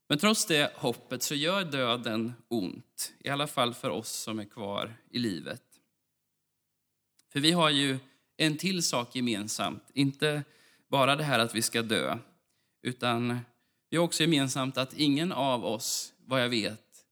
Men 0.07 0.17
trots 0.17 0.45
det 0.45 0.73
hoppet 0.75 1.23
så 1.23 1.35
gör 1.35 1.63
döden 1.63 2.33
ont, 2.47 3.13
i 3.19 3.29
alla 3.29 3.47
fall 3.47 3.73
för 3.73 3.89
oss 3.89 4.09
som 4.09 4.39
är 4.39 4.45
kvar 4.45 4.93
i 5.09 5.19
livet. 5.19 5.63
För 7.31 7.39
vi 7.39 7.51
har 7.51 7.69
ju 7.69 7.99
en 8.37 8.57
till 8.57 8.83
sak 8.83 9.15
gemensamt, 9.15 9.91
inte 9.93 10.43
bara 10.87 11.15
det 11.15 11.23
här 11.23 11.39
att 11.39 11.55
vi 11.55 11.61
ska 11.61 11.81
dö, 11.81 12.17
utan 12.81 13.39
vi 13.89 13.97
har 13.97 14.03
också 14.03 14.23
gemensamt 14.23 14.77
att 14.77 14.93
ingen 14.93 15.31
av 15.31 15.65
oss, 15.65 16.13
vad 16.17 16.41
jag 16.41 16.49
vet, 16.49 17.05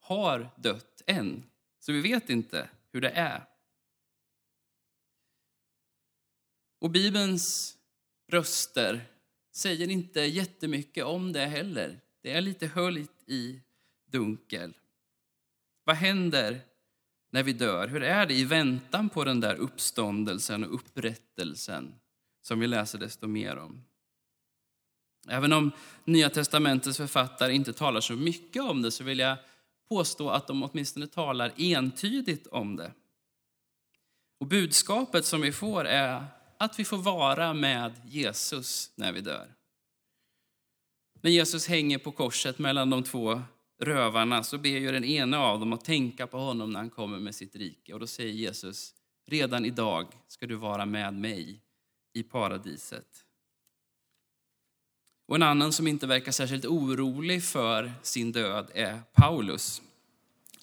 har 0.00 0.50
dött 0.56 1.02
än. 1.06 1.44
Så 1.78 1.92
vi 1.92 2.00
vet 2.00 2.30
inte 2.30 2.68
hur 2.92 3.00
det 3.00 3.10
är. 3.10 3.44
Och 6.78 6.90
Bibelns 6.90 7.76
röster 8.28 9.06
säger 9.52 9.90
inte 9.90 10.20
jättemycket 10.20 11.04
om 11.04 11.32
det 11.32 11.46
heller. 11.46 12.00
Det 12.22 12.32
är 12.32 12.40
lite 12.40 12.66
höljt 12.66 13.22
i 13.26 13.60
dunkel. 14.06 14.76
Vad 15.84 15.96
händer 15.96 16.60
när 17.30 17.42
vi 17.42 17.52
dör? 17.52 17.88
Hur 17.88 18.02
är 18.02 18.26
det 18.26 18.34
i 18.34 18.44
väntan 18.44 19.08
på 19.08 19.24
den 19.24 19.40
där 19.40 19.54
uppståndelsen 19.54 20.64
och 20.64 20.74
upprättelsen 20.74 21.94
som 22.42 22.60
vi 22.60 22.66
läser 22.66 22.98
desto 22.98 23.26
mer 23.26 23.56
om? 23.56 23.84
Även 25.28 25.52
om 25.52 25.70
Nya 26.04 26.30
testamentets 26.30 26.96
författare 26.96 27.54
inte 27.54 27.72
talar 27.72 28.00
så 28.00 28.12
mycket 28.12 28.62
om 28.62 28.82
det 28.82 28.90
så 28.90 29.04
vill 29.04 29.18
jag 29.18 29.36
påstå 29.88 30.30
att 30.30 30.46
de 30.46 30.62
åtminstone 30.62 31.06
talar 31.06 31.52
entydigt 31.56 32.46
om 32.46 32.76
det. 32.76 32.92
Och 34.40 34.46
budskapet 34.46 35.24
som 35.24 35.40
vi 35.40 35.52
får 35.52 35.84
är 35.84 36.24
att 36.60 36.78
vi 36.78 36.84
får 36.84 36.98
vara 36.98 37.54
med 37.54 37.92
Jesus 38.04 38.92
när 38.94 39.12
vi 39.12 39.20
dör. 39.20 39.54
När 41.20 41.30
Jesus 41.30 41.66
hänger 41.66 41.98
på 41.98 42.12
korset 42.12 42.58
mellan 42.58 42.90
de 42.90 43.02
två 43.02 43.42
rövarna 43.78 44.42
så 44.42 44.58
ber 44.58 44.78
ju 44.78 44.92
den 44.92 45.04
ena 45.04 45.38
av 45.38 45.60
dem 45.60 45.72
att 45.72 45.84
tänka 45.84 46.26
på 46.26 46.38
honom 46.38 46.72
när 46.72 46.80
han 46.80 46.90
kommer 46.90 47.18
med 47.18 47.34
sitt 47.34 47.56
rike. 47.56 47.94
Och 47.94 48.00
då 48.00 48.06
säger 48.06 48.32
Jesus, 48.32 48.94
redan 49.26 49.64
idag 49.64 50.06
ska 50.28 50.46
du 50.46 50.54
vara 50.54 50.86
med 50.86 51.14
mig 51.14 51.60
i 52.12 52.22
paradiset. 52.22 53.24
Och 55.28 55.36
en 55.36 55.42
annan 55.42 55.72
som 55.72 55.86
inte 55.86 56.06
verkar 56.06 56.32
särskilt 56.32 56.64
orolig 56.64 57.44
för 57.44 57.92
sin 58.02 58.32
död 58.32 58.70
är 58.74 59.00
Paulus. 59.12 59.82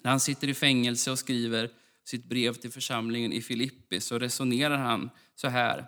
När 0.02 0.10
han 0.10 0.20
sitter 0.20 0.48
i 0.48 0.54
fängelse 0.54 1.10
och 1.10 1.18
skriver 1.18 1.70
sitt 2.04 2.24
brev 2.24 2.54
till 2.54 2.72
församlingen 2.72 3.32
i 3.32 3.42
Filippi 3.42 4.00
så 4.00 4.18
resonerar 4.18 4.76
han 4.76 5.10
så 5.40 5.48
här. 5.48 5.86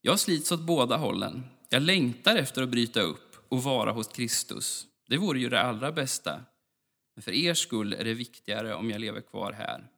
Jag 0.00 0.20
slits 0.20 0.52
åt 0.52 0.60
båda 0.60 0.96
hållen. 0.96 1.44
Jag 1.68 1.82
längtar 1.82 2.36
efter 2.36 2.62
att 2.62 2.68
bryta 2.68 3.00
upp 3.00 3.36
och 3.48 3.62
vara 3.62 3.92
hos 3.92 4.08
Kristus. 4.08 4.86
Det 5.08 5.16
vore 5.16 5.40
ju 5.40 5.48
det 5.48 5.62
allra 5.62 5.92
bästa. 5.92 6.44
Men 7.14 7.22
för 7.22 7.32
er 7.32 7.54
skull 7.54 7.92
är 7.92 8.04
det 8.04 8.14
viktigare 8.14 8.74
om 8.74 8.90
jag 8.90 9.00
lever 9.00 9.20
kvar 9.20 9.52
här. 9.52 9.88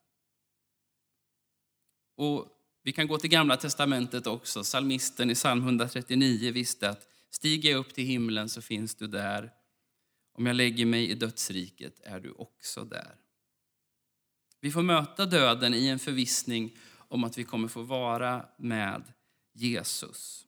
Och 2.16 2.48
vi 2.82 2.92
kan 2.92 3.06
gå 3.06 3.18
till 3.18 3.30
Gamla 3.30 3.56
testamentet 3.56 4.26
också. 4.26 4.64
Salmisten 4.64 5.30
i 5.30 5.34
psalm 5.34 5.62
139 5.62 6.52
visste 6.52 6.90
att 6.90 7.08
stiger 7.30 7.70
jag 7.70 7.78
upp 7.78 7.94
till 7.94 8.04
himlen 8.04 8.48
så 8.48 8.62
finns 8.62 8.94
du 8.94 9.06
där. 9.06 9.52
Om 10.32 10.46
jag 10.46 10.56
lägger 10.56 10.86
mig 10.86 11.10
i 11.10 11.14
dödsriket 11.14 12.00
är 12.04 12.20
du 12.20 12.32
också 12.32 12.84
där. 12.84 13.14
Vi 14.60 14.70
får 14.70 14.82
möta 14.82 15.26
döden 15.26 15.74
i 15.74 15.86
en 15.86 15.98
förvissning 15.98 16.76
om 17.10 17.24
att 17.24 17.38
vi 17.38 17.44
kommer 17.44 17.68
få 17.68 17.82
vara 17.82 18.46
med 18.58 19.12
Jesus. 19.52 20.46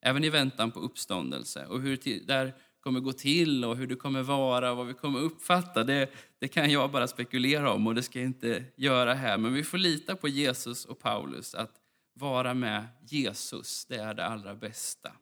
Även 0.00 0.24
i 0.24 0.30
väntan 0.30 0.70
på 0.70 0.80
uppståndelse. 0.80 1.66
Och 1.66 1.80
hur 1.80 1.98
det 2.04 2.26
där 2.26 2.54
kommer 2.80 3.00
gå 3.00 3.12
till 3.12 3.64
och 3.64 3.76
hur 3.76 3.86
det 3.86 3.96
kommer 3.96 4.22
vara 4.22 4.70
och 4.70 4.76
vad 4.76 4.86
vi 4.86 4.94
kommer 4.94 5.20
uppfatta, 5.20 5.84
det, 5.84 6.10
det 6.38 6.48
kan 6.48 6.70
jag 6.70 6.90
bara 6.90 7.08
spekulera 7.08 7.72
om 7.72 7.86
och 7.86 7.94
det 7.94 8.02
ska 8.02 8.18
jag 8.18 8.28
inte 8.28 8.64
göra 8.76 9.14
här. 9.14 9.38
Men 9.38 9.52
vi 9.52 9.64
får 9.64 9.78
lita 9.78 10.16
på 10.16 10.28
Jesus 10.28 10.84
och 10.84 10.98
Paulus, 10.98 11.54
att 11.54 11.80
vara 12.12 12.54
med 12.54 12.86
Jesus, 13.02 13.86
det 13.86 13.96
är 13.96 14.14
det 14.14 14.26
allra 14.26 14.54
bästa. 14.54 15.12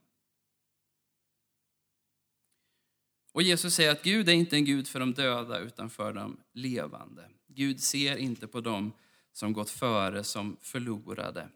Och 3.32 3.42
Jesus 3.42 3.74
säger 3.74 3.92
att 3.92 4.02
Gud 4.02 4.28
är 4.28 4.32
inte 4.32 4.56
en 4.56 4.64
Gud 4.64 4.88
för 4.88 5.00
de 5.00 5.12
döda 5.12 5.58
utan 5.58 5.90
för 5.90 6.12
de 6.12 6.40
levande. 6.52 7.28
Gud 7.48 7.80
ser 7.80 8.16
inte 8.16 8.46
på 8.46 8.60
dem 8.60 8.92
som 9.32 9.52
gått 9.52 9.70
före 9.70 10.24
som 10.24 10.56
förlorade. 10.60 11.48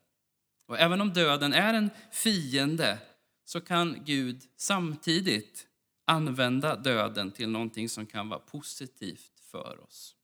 Och 0.66 0.78
även 0.78 1.00
om 1.00 1.12
döden 1.12 1.52
är 1.52 1.74
en 1.74 1.90
fiende 2.12 2.98
så 3.44 3.60
kan 3.60 4.04
Gud 4.04 4.42
samtidigt 4.56 5.66
använda 6.04 6.76
döden 6.76 7.30
till 7.30 7.48
någonting 7.48 7.88
som 7.88 8.06
kan 8.06 8.28
vara 8.28 8.40
positivt 8.40 9.40
för 9.50 9.84
oss. 9.84 10.16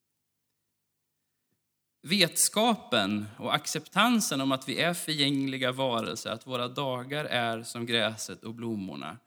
Vetskapen 2.03 3.27
och 3.39 3.55
acceptansen 3.55 4.41
om 4.41 4.53
att 4.53 4.69
vi 4.69 4.81
är 4.81 4.95
förgängliga 4.95 5.73
varelser, 5.73 6.31
att 6.31 6.47
våra 6.47 6.69
dagar 6.69 7.25
är 7.25 7.63
som 7.63 7.87
gräset 7.87 8.45
och 8.45 8.55
blommorna, 8.55 9.19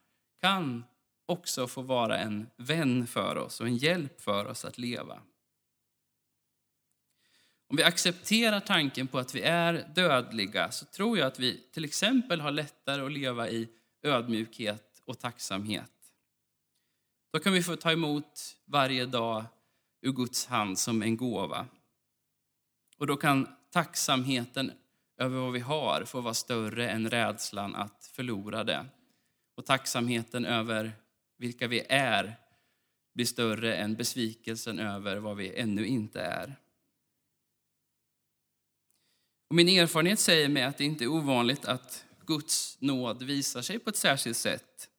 kan 0.41 0.83
också 1.25 1.67
få 1.67 1.81
vara 1.81 2.17
en 2.17 2.47
vän 2.57 3.07
för 3.07 3.35
oss 3.37 3.61
och 3.61 3.67
en 3.67 3.77
hjälp 3.77 4.21
för 4.21 4.45
oss 4.45 4.65
att 4.65 4.77
leva. 4.77 5.19
Om 7.67 7.77
vi 7.77 7.83
accepterar 7.83 8.59
tanken 8.59 9.07
på 9.07 9.19
att 9.19 9.35
vi 9.35 9.41
är 9.41 9.91
dödliga 9.95 10.71
så 10.71 10.85
tror 10.85 11.17
jag 11.17 11.27
att 11.27 11.39
vi 11.39 11.63
till 11.71 11.85
exempel 11.85 12.41
har 12.41 12.51
lättare 12.51 13.01
att 13.01 13.11
leva 13.11 13.49
i 13.49 13.69
ödmjukhet 14.03 15.01
och 15.05 15.19
tacksamhet. 15.19 15.91
Då 17.33 17.39
kan 17.39 17.53
vi 17.53 17.63
få 17.63 17.75
ta 17.75 17.91
emot 17.91 18.55
varje 18.65 19.05
dag 19.05 19.45
ur 20.01 20.11
Guds 20.11 20.45
hand 20.45 20.79
som 20.79 21.01
en 21.01 21.17
gåva. 21.17 21.67
Och 22.97 23.07
då 23.07 23.17
kan 23.17 23.47
tacksamheten 23.71 24.71
över 25.17 25.39
vad 25.39 25.53
vi 25.53 25.59
har 25.59 26.03
få 26.05 26.21
vara 26.21 26.33
större 26.33 26.89
än 26.89 27.09
rädslan 27.09 27.75
att 27.75 28.11
förlora 28.13 28.63
det. 28.63 28.85
Och 29.55 29.65
tacksamheten 29.65 30.45
över 30.45 30.91
vilka 31.37 31.67
vi 31.67 31.85
är 31.89 32.35
blir 33.13 33.25
större 33.25 33.75
än 33.75 33.95
besvikelsen 33.95 34.79
över 34.79 35.17
vad 35.17 35.37
vi 35.37 35.59
ännu 35.59 35.85
inte 35.85 36.21
är. 36.21 36.55
Och 39.47 39.55
min 39.55 39.69
erfarenhet 39.69 40.19
säger 40.19 40.49
mig 40.49 40.63
att 40.63 40.77
det 40.77 40.83
inte 40.83 41.03
är 41.03 41.07
ovanligt 41.07 41.65
att 41.65 42.05
Guds 42.25 42.77
nåd 42.79 43.23
visar 43.23 43.61
sig 43.61 43.79
på 43.79 43.89
ett 43.89 43.95
särskilt 43.95 44.37
sätt 44.37 44.89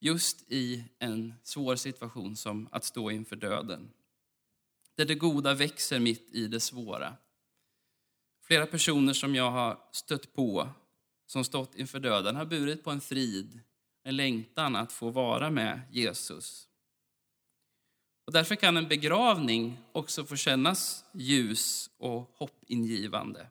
just 0.00 0.52
i 0.52 0.84
en 0.98 1.34
svår 1.42 1.76
situation 1.76 2.36
som 2.36 2.68
att 2.72 2.84
stå 2.84 3.10
inför 3.10 3.36
döden. 3.36 3.90
Där 4.96 5.04
det 5.04 5.14
goda 5.14 5.54
växer 5.54 6.00
mitt 6.00 6.34
i 6.34 6.46
det 6.46 6.60
svåra. 6.60 7.16
Flera 8.44 8.66
personer 8.66 9.12
som 9.12 9.34
jag 9.34 9.50
har 9.50 9.78
stött 9.92 10.32
på 10.32 10.68
som 11.26 11.44
stått 11.44 11.74
inför 11.74 12.00
döden 12.00 12.36
har 12.36 12.44
burit 12.44 12.84
på 12.84 12.90
en 12.90 13.00
frid, 13.00 13.60
en 14.02 14.16
längtan 14.16 14.76
att 14.76 14.92
få 14.92 15.10
vara 15.10 15.50
med 15.50 15.80
Jesus. 15.90 16.68
Och 18.26 18.32
därför 18.32 18.54
kan 18.54 18.76
en 18.76 18.88
begravning 18.88 19.78
också 19.92 20.24
få 20.24 20.36
kännas 20.36 21.04
ljus 21.12 21.90
och 21.98 22.30
hoppingivande 22.34 23.46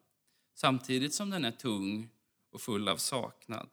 samtidigt 0.61 1.13
som 1.13 1.29
den 1.29 1.45
är 1.45 1.51
tung 1.51 2.09
och 2.51 2.61
full 2.61 2.87
av 2.87 2.97
saknad. 2.97 3.69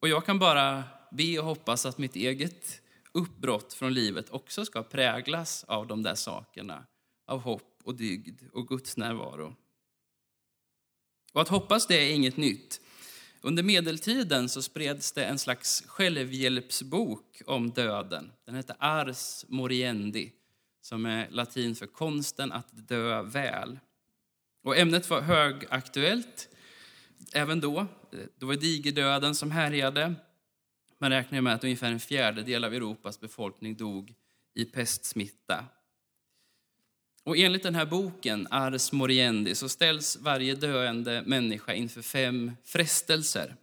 Och 0.00 0.08
jag 0.08 0.26
kan 0.26 0.38
bara 0.38 0.84
be 1.10 1.38
och 1.38 1.44
hoppas 1.44 1.86
att 1.86 1.98
mitt 1.98 2.16
eget 2.16 2.82
uppbrott 3.12 3.72
från 3.74 3.94
livet 3.94 4.30
också 4.30 4.64
ska 4.64 4.82
präglas 4.82 5.64
av 5.64 5.86
de 5.86 6.02
där 6.02 6.14
sakerna, 6.14 6.86
av 7.26 7.40
hopp 7.40 7.80
och 7.84 7.94
dygd 7.94 8.42
och 8.52 8.68
Guds 8.68 8.96
närvaro. 8.96 9.56
Och 11.32 11.40
att 11.40 11.48
hoppas 11.48 11.86
det 11.86 12.10
är 12.10 12.14
inget 12.14 12.36
nytt. 12.36 12.80
Under 13.40 13.62
medeltiden 13.62 14.48
så 14.48 14.62
spreds 14.62 15.12
det 15.12 15.24
en 15.24 15.38
slags 15.38 15.82
självhjälpsbok 15.86 17.42
om 17.46 17.70
döden. 17.70 18.32
Den 18.44 18.54
hette 18.54 18.76
Ars 18.78 19.44
Moriendi, 19.48 20.32
som 20.80 21.06
är 21.06 21.30
latin 21.30 21.74
för 21.76 21.86
konsten 21.86 22.52
att 22.52 22.88
dö 22.88 23.22
väl. 23.22 23.78
Och 24.62 24.76
ämnet 24.76 25.10
var 25.10 25.20
högaktuellt 25.20 26.48
även 27.32 27.60
då. 27.60 27.86
Det 28.10 28.46
var 28.46 28.54
digerdöden 28.54 29.34
som 29.34 29.50
härjade. 29.50 30.14
Man 30.98 31.10
räknar 31.10 31.40
med 31.40 31.54
att 31.54 31.64
ungefär 31.64 31.92
en 31.92 32.00
fjärdedel 32.00 32.64
av 32.64 32.74
Europas 32.74 33.20
befolkning 33.20 33.76
dog 33.76 34.14
i 34.54 34.64
pestsmitta. 34.64 35.64
Och 37.24 37.36
enligt 37.36 37.62
den 37.62 37.74
här 37.74 37.86
boken, 37.86 38.48
Ars 38.50 38.92
Moriendi, 38.92 39.54
så 39.54 39.68
ställs 39.68 40.16
varje 40.20 40.54
döende 40.54 41.22
människa 41.26 41.74
inför 41.74 42.02
fem 42.02 42.52
frestelser. 42.64 43.56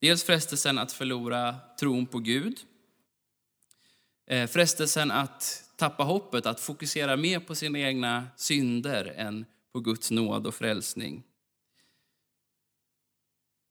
Dels 0.00 0.24
frestelsen 0.24 0.78
att 0.78 0.92
förlora 0.92 1.56
tron 1.80 2.06
på 2.06 2.18
Gud. 2.18 2.60
Eh, 4.26 4.46
frestelsen 4.46 5.10
att 5.10 5.64
tappa 5.76 6.02
hoppet, 6.02 6.46
att 6.46 6.60
fokusera 6.60 7.16
mer 7.16 7.40
på 7.40 7.54
sina 7.54 7.78
egna 7.78 8.26
synder 8.36 9.14
än 9.16 9.44
på 9.72 9.80
Guds 9.80 10.10
nåd 10.10 10.46
och 10.46 10.54
frälsning. 10.54 11.22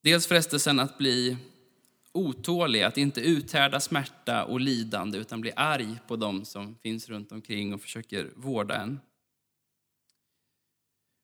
Dels 0.03 0.27
frestelsen 0.27 0.79
att 0.79 0.97
bli 0.97 1.37
otålig, 2.11 2.83
att 2.83 2.97
inte 2.97 3.21
uthärda 3.21 3.79
smärta 3.79 4.45
och 4.45 4.59
lidande 4.59 5.17
utan 5.17 5.41
bli 5.41 5.51
arg 5.55 5.97
på 6.07 6.15
dem 6.15 6.45
som 6.45 6.75
finns 6.75 7.09
runt 7.09 7.31
omkring 7.31 7.73
och 7.73 7.81
försöker 7.81 8.31
vårda 8.35 8.75
en. 8.75 8.99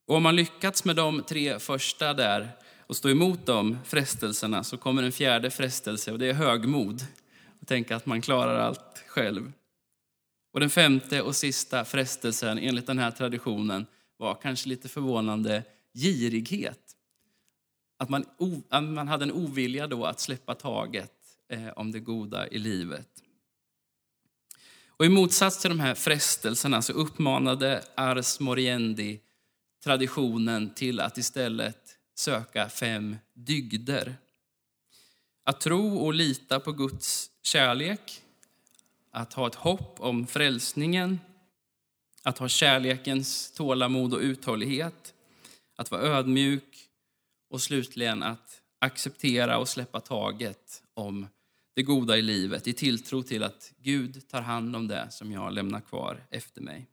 Och 0.07 0.15
om 0.15 0.23
man 0.23 0.35
lyckats 0.35 0.85
med 0.85 0.95
de 0.95 1.23
tre 1.23 1.59
första 1.59 2.13
där 2.13 2.51
och 2.79 2.95
stå 2.95 3.09
emot 3.09 3.45
de 3.45 3.77
frestelserna 3.85 4.63
så 4.63 4.77
kommer 4.77 5.03
en 5.03 5.11
fjärde 5.11 5.51
frestelse 5.51 6.11
och 6.11 6.19
det 6.19 6.29
är 6.29 6.33
högmod. 6.33 7.05
Att 7.61 7.67
tänka 7.67 7.95
att 7.95 8.05
man 8.05 8.21
klarar 8.21 8.59
allt 8.59 9.03
själv. 9.07 9.51
Och 10.53 10.59
den 10.59 10.69
femte 10.69 11.21
och 11.21 11.35
sista 11.35 11.85
frestelsen 11.85 12.57
enligt 12.57 12.87
den 12.87 12.99
här 12.99 13.11
traditionen 13.11 13.85
var 14.17 14.35
kanske 14.41 14.69
lite 14.69 14.89
förvånande 14.89 15.63
girighet. 15.93 16.95
Att 17.97 18.09
man, 18.09 18.25
man 18.69 19.07
hade 19.07 19.23
en 19.23 19.31
ovilja 19.31 19.87
då 19.87 20.05
att 20.05 20.19
släppa 20.19 20.55
taget 20.55 21.13
eh, 21.49 21.67
om 21.75 21.91
det 21.91 21.99
goda 21.99 22.47
i 22.47 22.57
livet. 22.59 23.23
Och 24.87 25.05
I 25.05 25.09
motsats 25.09 25.61
till 25.61 25.69
de 25.69 25.79
här 25.79 25.95
frestelserna 25.95 26.81
så 26.81 26.93
uppmanade 26.93 27.83
Ars 27.95 28.39
Moriendi 28.39 29.19
traditionen 29.83 30.73
till 30.73 30.99
att 30.99 31.17
istället 31.17 31.97
söka 32.15 32.69
fem 32.69 33.17
dygder. 33.33 34.15
Att 35.43 35.61
tro 35.61 35.97
och 35.97 36.13
lita 36.13 36.59
på 36.59 36.71
Guds 36.71 37.31
kärlek, 37.43 38.21
att 39.11 39.33
ha 39.33 39.47
ett 39.47 39.55
hopp 39.55 39.95
om 39.99 40.27
frälsningen, 40.27 41.19
att 42.27 42.37
ha 42.37 42.47
kärlekens 42.47 43.51
tålamod 43.51 44.13
och 44.13 44.19
uthållighet, 44.19 45.13
att 45.75 45.91
vara 45.91 46.01
ödmjuk 46.01 46.89
och 47.49 47.61
slutligen 47.61 48.23
att 48.23 48.61
acceptera 48.79 49.57
och 49.57 49.69
släppa 49.69 49.99
taget 49.99 50.83
om 50.93 51.27
det 51.73 51.83
goda 51.83 52.17
i 52.17 52.21
livet 52.21 52.67
i 52.67 52.73
tilltro 52.73 53.23
till 53.23 53.43
att 53.43 53.73
Gud 53.77 54.27
tar 54.27 54.41
hand 54.41 54.75
om 54.75 54.87
det 54.87 55.07
som 55.11 55.31
jag 55.31 55.53
lämnar 55.53 55.81
kvar 55.81 56.23
efter 56.29 56.61
mig. 56.61 56.87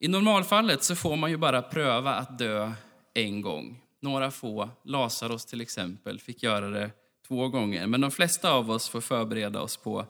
I 0.00 0.08
normalfallet 0.08 0.82
så 0.82 0.96
får 0.96 1.16
man 1.16 1.30
ju 1.30 1.36
bara 1.36 1.62
pröva 1.62 2.14
att 2.14 2.38
dö 2.38 2.72
en 3.14 3.42
gång. 3.42 3.82
Några 4.00 4.30
få, 4.30 4.70
Lazarus 4.84 5.44
till 5.44 5.60
exempel, 5.60 6.20
fick 6.20 6.42
göra 6.42 6.70
det 6.70 6.90
två 7.28 7.48
gånger. 7.48 7.86
Men 7.86 8.00
de 8.00 8.10
flesta 8.10 8.50
av 8.52 8.70
oss 8.70 8.88
får 8.88 9.00
förbereda 9.00 9.60
oss 9.60 9.76
på 9.76 10.06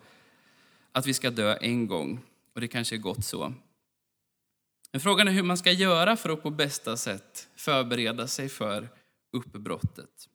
att 0.98 1.06
vi 1.06 1.14
ska 1.14 1.30
dö 1.30 1.56
en 1.60 1.86
gång. 1.86 2.20
Och 2.54 2.60
det 2.60 2.68
kanske 2.68 2.96
är 2.96 2.98
gott 2.98 3.24
så. 3.24 3.54
Men 4.92 5.00
frågan 5.00 5.28
är 5.28 5.32
hur 5.32 5.42
man 5.42 5.58
ska 5.58 5.72
göra 5.72 6.16
för 6.16 6.30
att 6.30 6.42
på 6.42 6.50
bästa 6.50 6.96
sätt 6.96 7.48
förbereda 7.56 8.26
sig 8.26 8.48
för 8.48 8.88
uppbrottet. 9.32 10.28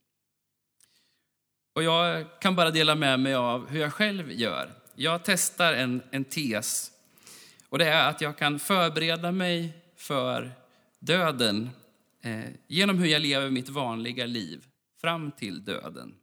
Och 1.74 1.84
jag 1.84 2.26
kan 2.40 2.56
bara 2.56 2.72
dela 2.72 2.96
med 2.96 3.20
mig 3.20 3.34
av 3.34 3.70
hur 3.70 3.80
jag 3.80 3.94
själv 3.94 4.32
gör. 4.32 4.72
Jag 4.96 5.24
testar 5.24 5.74
en, 5.74 6.02
en 6.12 6.24
tes. 6.24 6.92
Och 7.70 7.78
det 7.78 7.86
är 7.86 8.10
att 8.10 8.22
jag 8.22 8.38
kan 8.38 8.60
förbereda 8.60 9.32
mig 9.32 9.74
för 9.96 10.52
döden 11.00 11.70
eh, 12.22 12.50
genom 12.68 12.98
hur 12.98 13.08
jag 13.08 13.22
lever 13.22 13.50
mitt 13.50 13.70
vanliga 13.70 14.26
liv 14.26 14.66
fram 15.02 15.32
till 15.32 15.66
döden. 15.66 16.16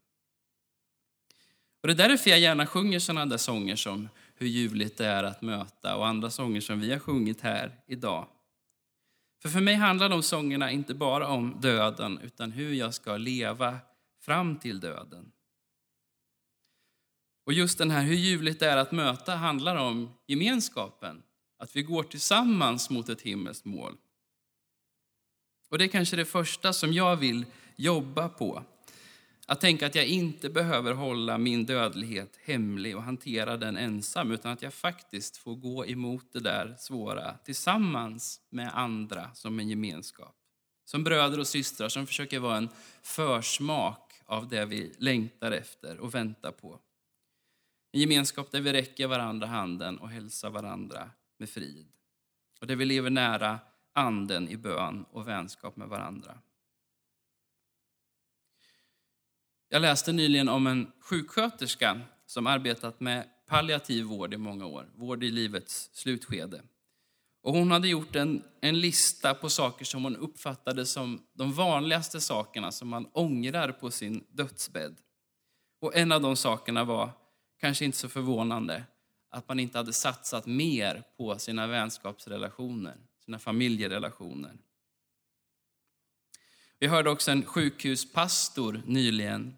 Och 1.83 1.89
Det 1.89 1.93
är 1.93 2.09
därför 2.09 2.31
jag 2.31 2.39
gärna 2.39 2.67
sjunger 2.67 2.99
sådana 2.99 3.27
där 3.27 3.37
sånger 3.37 3.77
som 3.77 4.09
hur 4.41 4.47
ljuvligt 4.47 4.99
det 4.99 5.07
är 5.07 5.25
att 5.25 5.43
möta 5.43 5.97
och 5.97 6.07
andra 6.07 6.31
sånger 6.31 6.61
som 6.61 6.81
vi 6.81 6.93
har 6.93 6.99
sjungit 6.99 7.41
här 7.41 7.81
idag. 7.87 8.29
För 9.43 9.49
för 9.49 9.61
mig 9.61 9.75
handlar 9.75 10.09
de 10.09 10.23
sångerna 10.23 10.71
inte 10.71 10.95
bara 10.95 11.29
om 11.29 11.61
döden 11.61 12.19
utan 12.19 12.53
hur 12.53 12.73
jag 12.73 12.95
ska 12.95 13.17
leva 13.17 13.79
fram 14.21 14.59
till 14.59 14.81
döden. 14.81 15.33
Och 17.47 17.53
just 17.53 17.79
den 17.79 17.91
här 17.91 18.03
hur 18.03 18.15
ljuvligt 18.15 18.61
det 18.61 18.71
är 18.71 18.77
att 18.77 18.93
möta 18.93 19.35
handlar 19.35 19.77
om 19.77 20.15
gemenskapen, 20.27 21.23
att 21.59 21.77
vi 21.77 21.83
går 21.83 22.03
tillsammans 22.03 22.91
mot 22.91 23.09
ett 23.09 23.23
himmelskt 23.23 23.65
mål. 23.65 23.97
Och 25.69 25.79
det 25.79 25.85
är 25.85 25.89
kanske 25.89 26.17
det 26.17 26.25
första 26.25 26.73
som 26.73 26.93
jag 26.93 27.17
vill 27.17 27.47
jobba 27.77 28.29
på. 28.29 28.63
Att 29.51 29.61
tänka 29.61 29.87
att 29.87 29.95
jag 29.95 30.07
inte 30.07 30.51
behöver 30.51 30.93
hålla 30.93 31.39
min 31.39 31.67
dödlighet 31.67 32.39
hemlig 32.45 32.97
och 32.97 33.03
hantera 33.03 33.57
den 33.57 33.77
ensam, 33.77 34.33
utan 34.33 34.53
att 34.53 34.63
jag 34.63 34.75
faktiskt 34.75 35.37
får 35.37 35.55
gå 35.55 35.87
emot 35.87 36.33
det 36.33 36.41
där 36.41 36.75
svåra 36.79 37.39
tillsammans 37.45 38.41
med 38.51 38.79
andra 38.79 39.35
som 39.35 39.59
en 39.59 39.69
gemenskap. 39.69 40.37
Som 40.85 41.05
bröder 41.05 41.41
och 41.41 41.47
systrar 41.47 41.89
som 41.89 42.07
försöker 42.07 42.39
vara 42.39 42.57
en 42.57 42.69
försmak 43.03 44.13
av 44.27 44.49
det 44.49 44.65
vi 44.65 44.93
längtar 44.99 45.53
efter 45.53 45.99
och 45.99 46.15
väntar 46.15 46.53
på. 46.53 46.81
En 47.93 48.01
gemenskap 48.01 48.51
där 48.51 48.61
vi 48.61 48.73
räcker 48.73 49.07
varandra 49.07 49.47
handen 49.47 49.99
och 49.99 50.09
hälsar 50.11 50.51
varandra 50.51 51.11
med 51.39 51.51
frid. 51.51 51.87
Och 52.61 52.67
där 52.67 52.77
vi 52.77 52.85
lever 52.85 53.11
nära 53.11 53.59
anden 53.93 54.49
i 54.49 54.57
bön 54.57 55.05
och 55.11 55.29
vänskap 55.29 55.77
med 55.77 55.89
varandra. 55.89 56.39
Jag 59.73 59.83
läste 59.83 60.13
nyligen 60.13 60.49
om 60.49 60.67
en 60.67 60.93
sjuksköterska 61.01 62.01
som 62.27 62.47
arbetat 62.47 63.01
med 63.01 63.29
palliativ 63.47 64.05
vård 64.05 64.35
i 64.35 64.37
många 64.37 64.67
år, 64.67 64.87
vård 64.95 65.25
i 65.25 65.31
livets 65.31 65.91
slutskede. 65.93 66.63
Och 67.43 67.55
hon 67.55 67.71
hade 67.71 67.89
gjort 67.89 68.17
en, 68.17 68.43
en 68.61 68.81
lista 68.81 69.35
på 69.35 69.49
saker 69.49 69.85
som 69.85 70.05
hon 70.05 70.17
uppfattade 70.17 70.87
som 70.87 71.23
de 71.33 71.53
vanligaste 71.53 72.21
sakerna 72.21 72.73
som 72.73 72.89
man 72.89 73.07
ångrar 73.13 73.73
på 73.73 73.91
sin 73.91 74.25
dödsbädd. 74.29 74.97
Och 75.81 75.97
en 75.97 76.13
av 76.13 76.21
de 76.21 76.37
sakerna 76.37 76.85
var, 76.85 77.11
kanske 77.61 77.85
inte 77.85 77.99
så 77.99 78.09
förvånande, 78.09 78.85
att 79.31 79.49
man 79.49 79.61
inte 79.61 79.79
hade 79.79 79.93
satsat 79.93 80.47
mer 80.47 81.03
på 81.17 81.39
sina 81.39 81.67
vänskapsrelationer, 81.67 82.97
sina 83.25 83.39
familjerelationer. 83.39 84.59
Vi 86.79 86.87
hörde 86.87 87.11
också 87.11 87.31
en 87.31 87.45
sjukhuspastor 87.45 88.83
nyligen 88.87 89.57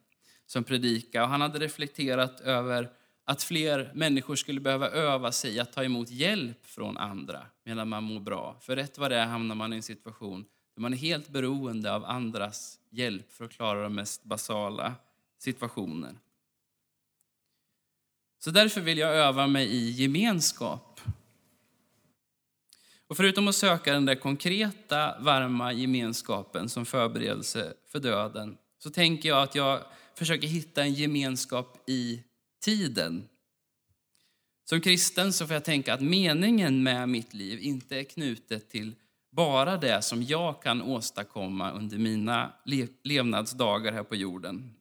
som 0.52 0.64
predikade. 0.64 1.24
Och 1.24 1.30
han 1.30 1.40
hade 1.40 1.58
reflekterat 1.58 2.40
över 2.40 2.90
att 3.24 3.42
fler 3.42 3.90
människor 3.94 4.36
skulle 4.36 4.60
behöva 4.60 4.88
öva 4.88 5.32
sig 5.32 5.60
att 5.60 5.72
ta 5.72 5.84
emot 5.84 6.10
hjälp 6.10 6.66
från 6.66 6.98
andra 6.98 7.46
medan 7.64 7.88
man 7.88 8.04
mår 8.04 8.20
bra. 8.20 8.56
För 8.60 8.76
rätt 8.76 8.98
vad 8.98 9.10
det 9.10 9.16
är 9.16 9.26
hamnar 9.26 9.54
man 9.54 9.72
i 9.72 9.76
en 9.76 9.82
situation 9.82 10.44
där 10.74 10.82
man 10.82 10.92
är 10.92 10.96
helt 10.96 11.28
beroende 11.28 11.94
av 11.94 12.04
andras 12.04 12.78
hjälp 12.90 13.32
för 13.32 13.44
att 13.44 13.50
klara 13.50 13.82
de 13.82 13.94
mest 13.94 14.24
basala 14.24 14.94
situationer. 15.38 16.18
Så 18.38 18.50
därför 18.50 18.80
vill 18.80 18.98
jag 18.98 19.16
öva 19.16 19.46
mig 19.46 19.66
i 19.66 19.90
gemenskap. 19.90 21.00
Och 23.06 23.16
förutom 23.16 23.48
att 23.48 23.54
söka 23.54 23.92
den 23.92 24.06
där 24.06 24.14
konkreta, 24.14 25.18
varma 25.20 25.72
gemenskapen 25.72 26.68
som 26.68 26.86
förberedelse 26.86 27.74
för 27.88 27.98
döden, 27.98 28.58
så 28.83 28.90
tänker 28.90 29.29
jag 29.29 29.42
att 29.42 29.55
jag 29.55 29.83
försöker 30.14 30.49
hitta 30.49 30.83
en 30.83 30.95
gemenskap 30.95 31.88
i 31.88 32.23
tiden. 32.64 33.29
Som 34.64 34.81
kristen 34.81 35.33
så 35.33 35.47
får 35.47 35.55
jag 35.55 35.64
tänka 35.64 35.95
att 35.95 36.01
meningen 36.01 36.83
med 36.83 37.09
mitt 37.09 37.35
liv 37.35 37.59
inte 37.61 37.99
är 38.01 38.05
knutet 38.05 38.71
till 38.71 38.95
bara 39.31 39.77
det 39.77 40.03
som 40.03 40.23
jag 40.23 40.62
kan 40.62 40.83
åstadkomma 40.83 41.71
under 41.73 41.99
mina 41.99 42.53
levnadsdagar 43.03 43.92
här 43.92 44.03
på 44.03 44.16
jorden. 44.16 44.75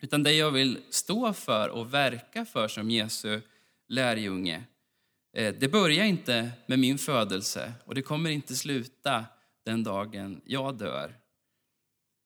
Utan 0.00 0.22
det 0.22 0.32
jag 0.32 0.50
vill 0.50 0.78
stå 0.90 1.32
för 1.32 1.68
och 1.68 1.94
verka 1.94 2.44
för 2.44 2.68
som 2.68 2.90
Jesu 2.90 3.40
lärjunge, 3.88 4.64
eh, 5.36 5.54
det 5.54 5.68
börjar 5.68 6.04
inte 6.04 6.50
med 6.66 6.78
min 6.78 6.98
födelse 6.98 7.72
och 7.84 7.94
det 7.94 8.02
kommer 8.02 8.30
inte 8.30 8.54
sluta 8.54 9.24
den 9.64 9.84
dagen 9.84 10.40
jag 10.44 10.78
dör. 10.78 11.21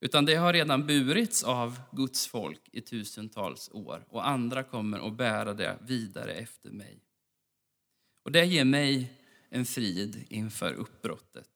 Utan 0.01 0.25
det 0.25 0.35
har 0.35 0.53
redan 0.53 0.87
burits 0.87 1.45
av 1.45 1.81
Guds 1.93 2.27
folk 2.27 2.61
i 2.73 2.81
tusentals 2.81 3.71
år 3.73 4.05
och 4.09 4.29
andra 4.29 4.63
kommer 4.63 5.07
att 5.09 5.17
bära 5.17 5.55
det 5.55 5.79
vidare 5.81 6.33
efter 6.33 6.71
mig. 6.71 7.01
Och 8.23 8.33
det 8.33 8.45
ger 8.45 8.65
mig 8.65 9.13
en 9.49 9.67
frid 9.67 10.25
inför 10.29 10.73
uppbrottet. 10.73 11.49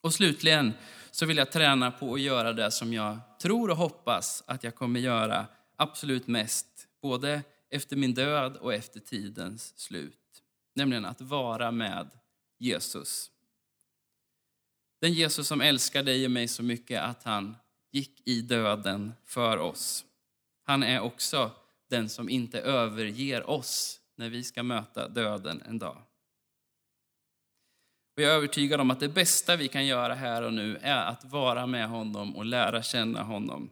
Och 0.00 0.14
slutligen 0.14 0.72
så 1.10 1.26
vill 1.26 1.36
jag 1.36 1.52
träna 1.52 1.90
på 1.90 2.14
att 2.14 2.20
göra 2.20 2.52
det 2.52 2.70
som 2.70 2.92
jag 2.92 3.18
tror 3.40 3.70
och 3.70 3.76
hoppas 3.76 4.44
att 4.46 4.64
jag 4.64 4.74
kommer 4.74 5.00
göra 5.00 5.46
absolut 5.76 6.26
mest, 6.26 6.88
både 7.02 7.42
efter 7.70 7.96
min 7.96 8.14
död 8.14 8.56
och 8.56 8.74
efter 8.74 9.00
tidens 9.00 9.78
slut. 9.78 10.42
Nämligen 10.74 11.04
att 11.04 11.20
vara 11.20 11.70
med 11.70 12.10
Jesus 12.58 13.29
den 15.00 15.12
Jesus 15.12 15.48
som 15.48 15.60
älskar 15.60 16.02
dig 16.02 16.24
och 16.24 16.30
mig 16.30 16.48
så 16.48 16.62
mycket 16.62 17.02
att 17.02 17.22
han 17.22 17.56
gick 17.92 18.28
i 18.28 18.40
döden 18.40 19.12
för 19.24 19.58
oss. 19.58 20.04
Han 20.64 20.82
är 20.82 21.00
också 21.00 21.50
den 21.90 22.08
som 22.08 22.28
inte 22.28 22.60
överger 22.60 23.50
oss 23.50 24.00
när 24.16 24.28
vi 24.28 24.42
ska 24.42 24.62
möta 24.62 25.08
döden 25.08 25.62
en 25.68 25.78
dag. 25.78 26.02
Vi 28.14 28.24
är 28.24 28.30
övertygad 28.30 28.80
om 28.80 28.90
att 28.90 29.00
det 29.00 29.08
bästa 29.08 29.56
vi 29.56 29.68
kan 29.68 29.86
göra 29.86 30.14
här 30.14 30.42
och 30.42 30.52
nu 30.52 30.76
är 30.76 31.04
att 31.04 31.24
vara 31.24 31.66
med 31.66 31.88
honom 31.88 32.36
och 32.36 32.44
lära 32.44 32.82
känna 32.82 33.22
honom. 33.22 33.70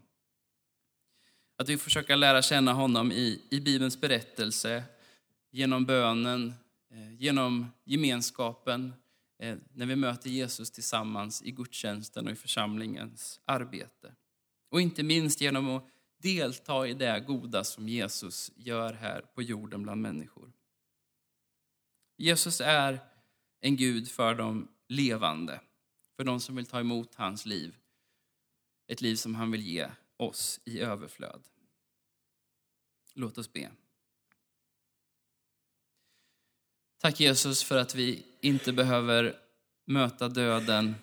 Att 1.56 1.68
vi 1.68 1.78
försöker 1.78 2.16
lära 2.16 2.42
känna 2.42 2.72
honom 2.72 3.12
i, 3.12 3.42
i 3.50 3.60
Bibelns 3.60 4.00
berättelse, 4.00 4.82
genom 5.50 5.84
bönen, 5.84 6.54
eh, 6.90 7.14
genom 7.14 7.72
gemenskapen, 7.84 8.94
Eh, 9.38 9.58
när 9.72 9.86
vi 9.86 9.96
möter 9.96 10.30
Jesus 10.30 10.70
tillsammans 10.70 11.42
i 11.42 11.50
gudstjänsten 11.50 12.26
och 12.26 12.32
i 12.32 12.36
församlingens 12.36 13.40
arbete. 13.44 14.14
Och 14.70 14.80
inte 14.80 15.02
minst 15.02 15.40
genom 15.40 15.68
att 15.68 15.88
delta 16.18 16.86
i 16.86 16.94
det 16.94 17.24
goda 17.26 17.64
som 17.64 17.88
Jesus 17.88 18.52
gör 18.56 18.92
här 18.92 19.20
på 19.20 19.42
jorden 19.42 19.82
bland 19.82 20.02
människor. 20.02 20.52
Jesus 22.16 22.60
är 22.60 23.00
en 23.60 23.76
Gud 23.76 24.10
för 24.10 24.34
de 24.34 24.68
levande, 24.88 25.60
för 26.16 26.24
de 26.24 26.40
som 26.40 26.56
vill 26.56 26.66
ta 26.66 26.80
emot 26.80 27.14
hans 27.14 27.46
liv. 27.46 27.76
Ett 28.86 29.00
liv 29.00 29.16
som 29.16 29.34
han 29.34 29.50
vill 29.50 29.66
ge 29.66 29.90
oss 30.16 30.60
i 30.64 30.80
överflöd. 30.80 31.42
Låt 33.14 33.38
oss 33.38 33.52
be. 33.52 33.70
Tack 36.98 37.20
Jesus 37.20 37.62
för 37.64 37.78
att 37.78 37.94
vi 37.94 38.26
inte 38.40 38.72
behöver 38.72 39.36
möta 39.84 40.28
döden 40.28 40.94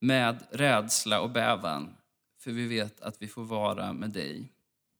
med 0.00 0.46
rädsla 0.50 1.20
och 1.20 1.30
bävan, 1.30 1.96
för 2.38 2.50
vi 2.52 2.66
vet 2.66 3.00
att 3.00 3.22
vi 3.22 3.28
får 3.28 3.44
vara 3.44 3.92
med 3.92 4.10
dig. 4.10 4.52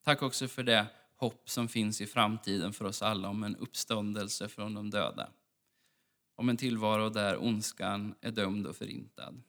Tack 0.05 0.23
också 0.23 0.49
för 0.49 0.63
det 0.63 0.87
hopp 1.17 1.51
som 1.51 1.69
finns 1.69 2.01
i 2.01 2.07
framtiden 2.07 2.73
för 2.73 2.85
oss 2.85 3.03
alla 3.03 3.29
om 3.29 3.45
en 3.45 3.57
uppståndelse 3.57 4.49
från 4.49 4.75
de 4.75 4.91
döda. 4.91 5.31
Om 6.35 6.49
en 6.49 6.57
tillvaro 6.57 7.09
där 7.09 7.43
ondskan 7.43 8.15
är 8.21 8.31
dömd 8.31 8.67
och 8.67 8.77
förintad. 8.77 9.43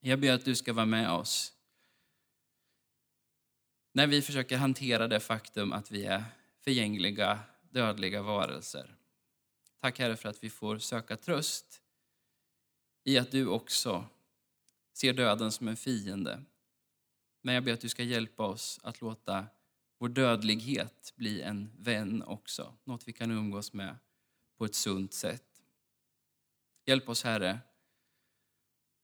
Jag 0.00 0.20
ber 0.20 0.32
att 0.32 0.44
du 0.44 0.54
ska 0.54 0.72
vara 0.72 0.86
med 0.86 1.10
oss 1.10 1.52
när 3.92 4.06
vi 4.06 4.22
försöker 4.22 4.56
hantera 4.56 5.08
det 5.08 5.20
faktum 5.20 5.72
att 5.72 5.90
vi 5.90 6.04
är 6.04 6.24
förgängliga, 6.64 7.38
dödliga 7.74 8.22
varelser. 8.22 8.96
Tack 9.80 9.98
Herre 9.98 10.16
för 10.16 10.28
att 10.28 10.44
vi 10.44 10.50
får 10.50 10.78
söka 10.78 11.16
tröst 11.16 11.82
i 13.04 13.18
att 13.18 13.30
du 13.30 13.46
också 13.46 14.06
ser 14.92 15.12
döden 15.12 15.52
som 15.52 15.68
en 15.68 15.76
fiende. 15.76 16.42
Men 17.42 17.54
jag 17.54 17.64
ber 17.64 17.72
att 17.72 17.80
du 17.80 17.88
ska 17.88 18.02
hjälpa 18.02 18.46
oss 18.46 18.80
att 18.82 19.00
låta 19.00 19.46
vår 19.98 20.08
dödlighet 20.08 21.12
bli 21.16 21.42
en 21.42 21.70
vän 21.78 22.22
också, 22.22 22.74
något 22.84 23.08
vi 23.08 23.12
kan 23.12 23.30
umgås 23.30 23.72
med 23.72 23.96
på 24.56 24.64
ett 24.64 24.74
sunt 24.74 25.14
sätt. 25.14 25.62
Hjälp 26.86 27.08
oss 27.08 27.24
Herre 27.24 27.58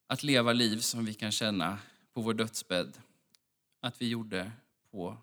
att 0.07 0.23
leva 0.23 0.53
liv 0.53 0.79
som 0.79 1.05
vi 1.05 1.15
kan 1.15 1.33
känna 1.33 1.79
på 2.13 2.21
vår 2.21 2.35
dödsbädd 2.35 3.01
att 3.81 4.03
vi 4.03 4.09
gjorde 4.09 4.53
på, 4.91 5.17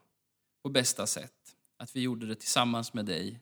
på 0.61 0.69
bästa 0.69 1.07
sätt. 1.07 1.56
Att 1.77 1.95
vi 1.95 2.01
gjorde 2.01 2.25
det 2.25 2.35
tillsammans 2.35 2.93
med 2.93 3.05
dig 3.05 3.41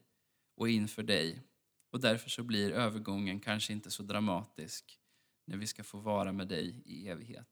och 0.55 0.69
inför 0.69 1.03
dig. 1.03 1.43
Och 1.91 1.99
därför 1.99 2.29
så 2.29 2.43
blir 2.43 2.71
övergången 2.71 3.39
kanske 3.39 3.73
inte 3.73 3.91
så 3.91 4.03
dramatisk 4.03 4.99
när 5.45 5.57
vi 5.57 5.67
ska 5.67 5.83
få 5.83 5.97
vara 5.97 6.31
med 6.31 6.47
dig 6.47 6.81
i 6.85 7.07
evighet. 7.07 7.47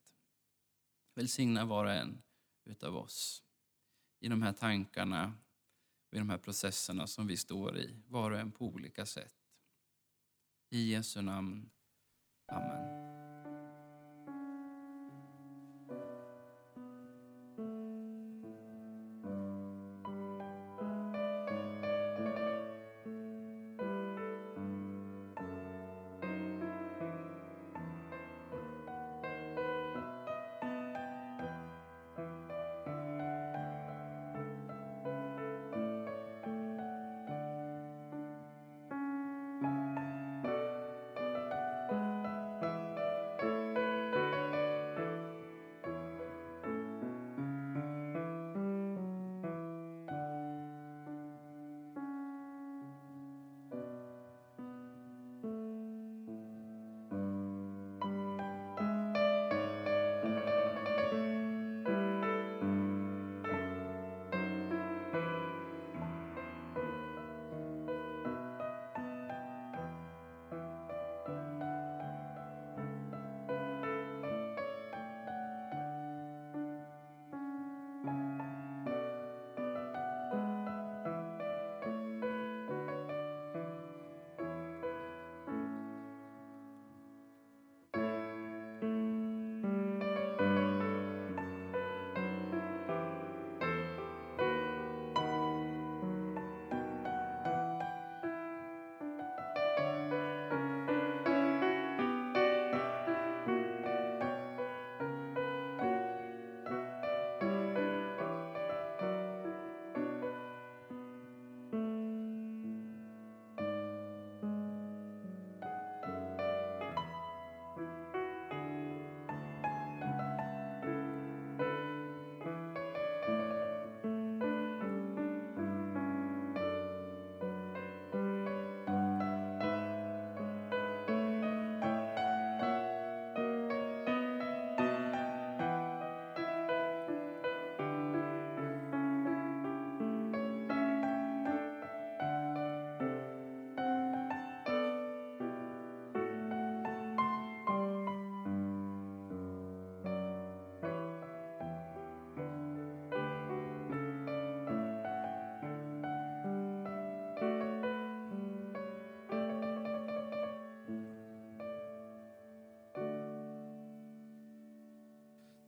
Välsigna 1.15 1.65
var 1.65 1.85
och 1.85 1.91
en 1.91 2.21
utav 2.65 2.97
oss 2.97 3.43
i 4.19 4.27
de 4.27 4.41
här 4.41 4.53
tankarna 4.53 5.33
och 6.11 6.15
i 6.15 6.19
de 6.19 6.29
här 6.29 6.37
processerna 6.37 7.07
som 7.07 7.27
vi 7.27 7.37
står 7.37 7.77
i, 7.77 8.01
var 8.07 8.31
och 8.31 8.39
en 8.39 8.51
på 8.51 8.65
olika 8.65 9.05
sätt. 9.05 9.35
I 10.69 10.91
Jesu 10.91 11.21
namn. 11.21 11.69
Amen. 12.51 13.02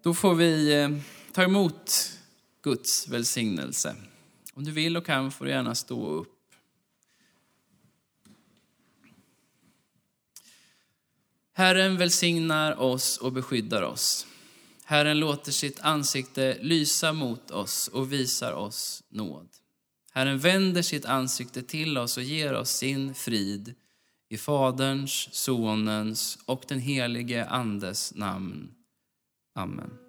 Då 0.05 0.13
får 0.13 0.35
vi 0.35 0.73
eh, 0.73 0.89
ta 1.31 1.43
emot 1.43 2.11
Guds 2.61 3.07
välsignelse. 3.07 3.95
Om 4.53 4.63
du 4.63 4.71
vill 4.71 4.97
och 4.97 5.05
kan 5.05 5.31
får 5.31 5.45
du 5.45 5.51
gärna 5.51 5.75
stå 5.75 6.07
upp. 6.07 6.39
Herren 11.53 11.97
välsignar 11.97 12.81
oss 12.81 13.17
och 13.17 13.31
beskyddar 13.31 13.81
oss. 13.81 14.27
Herren 14.83 15.19
låter 15.19 15.51
sitt 15.51 15.79
ansikte 15.79 16.57
lysa 16.61 17.13
mot 17.13 17.51
oss 17.51 17.87
och 17.87 18.13
visar 18.13 18.53
oss 18.53 19.03
nåd. 19.09 19.47
Herren 20.11 20.39
vänder 20.39 20.81
sitt 20.81 21.05
ansikte 21.05 21.63
till 21.63 21.97
oss 21.97 22.17
och 22.17 22.23
ger 22.23 22.53
oss 22.53 22.69
sin 22.69 23.13
frid. 23.13 23.75
I 24.29 24.37
Faderns, 24.37 25.29
Sonens 25.31 26.37
och 26.45 26.63
den 26.67 26.79
helige 26.79 27.45
Andes 27.45 28.15
namn. 28.15 28.75
Amen. 29.55 30.04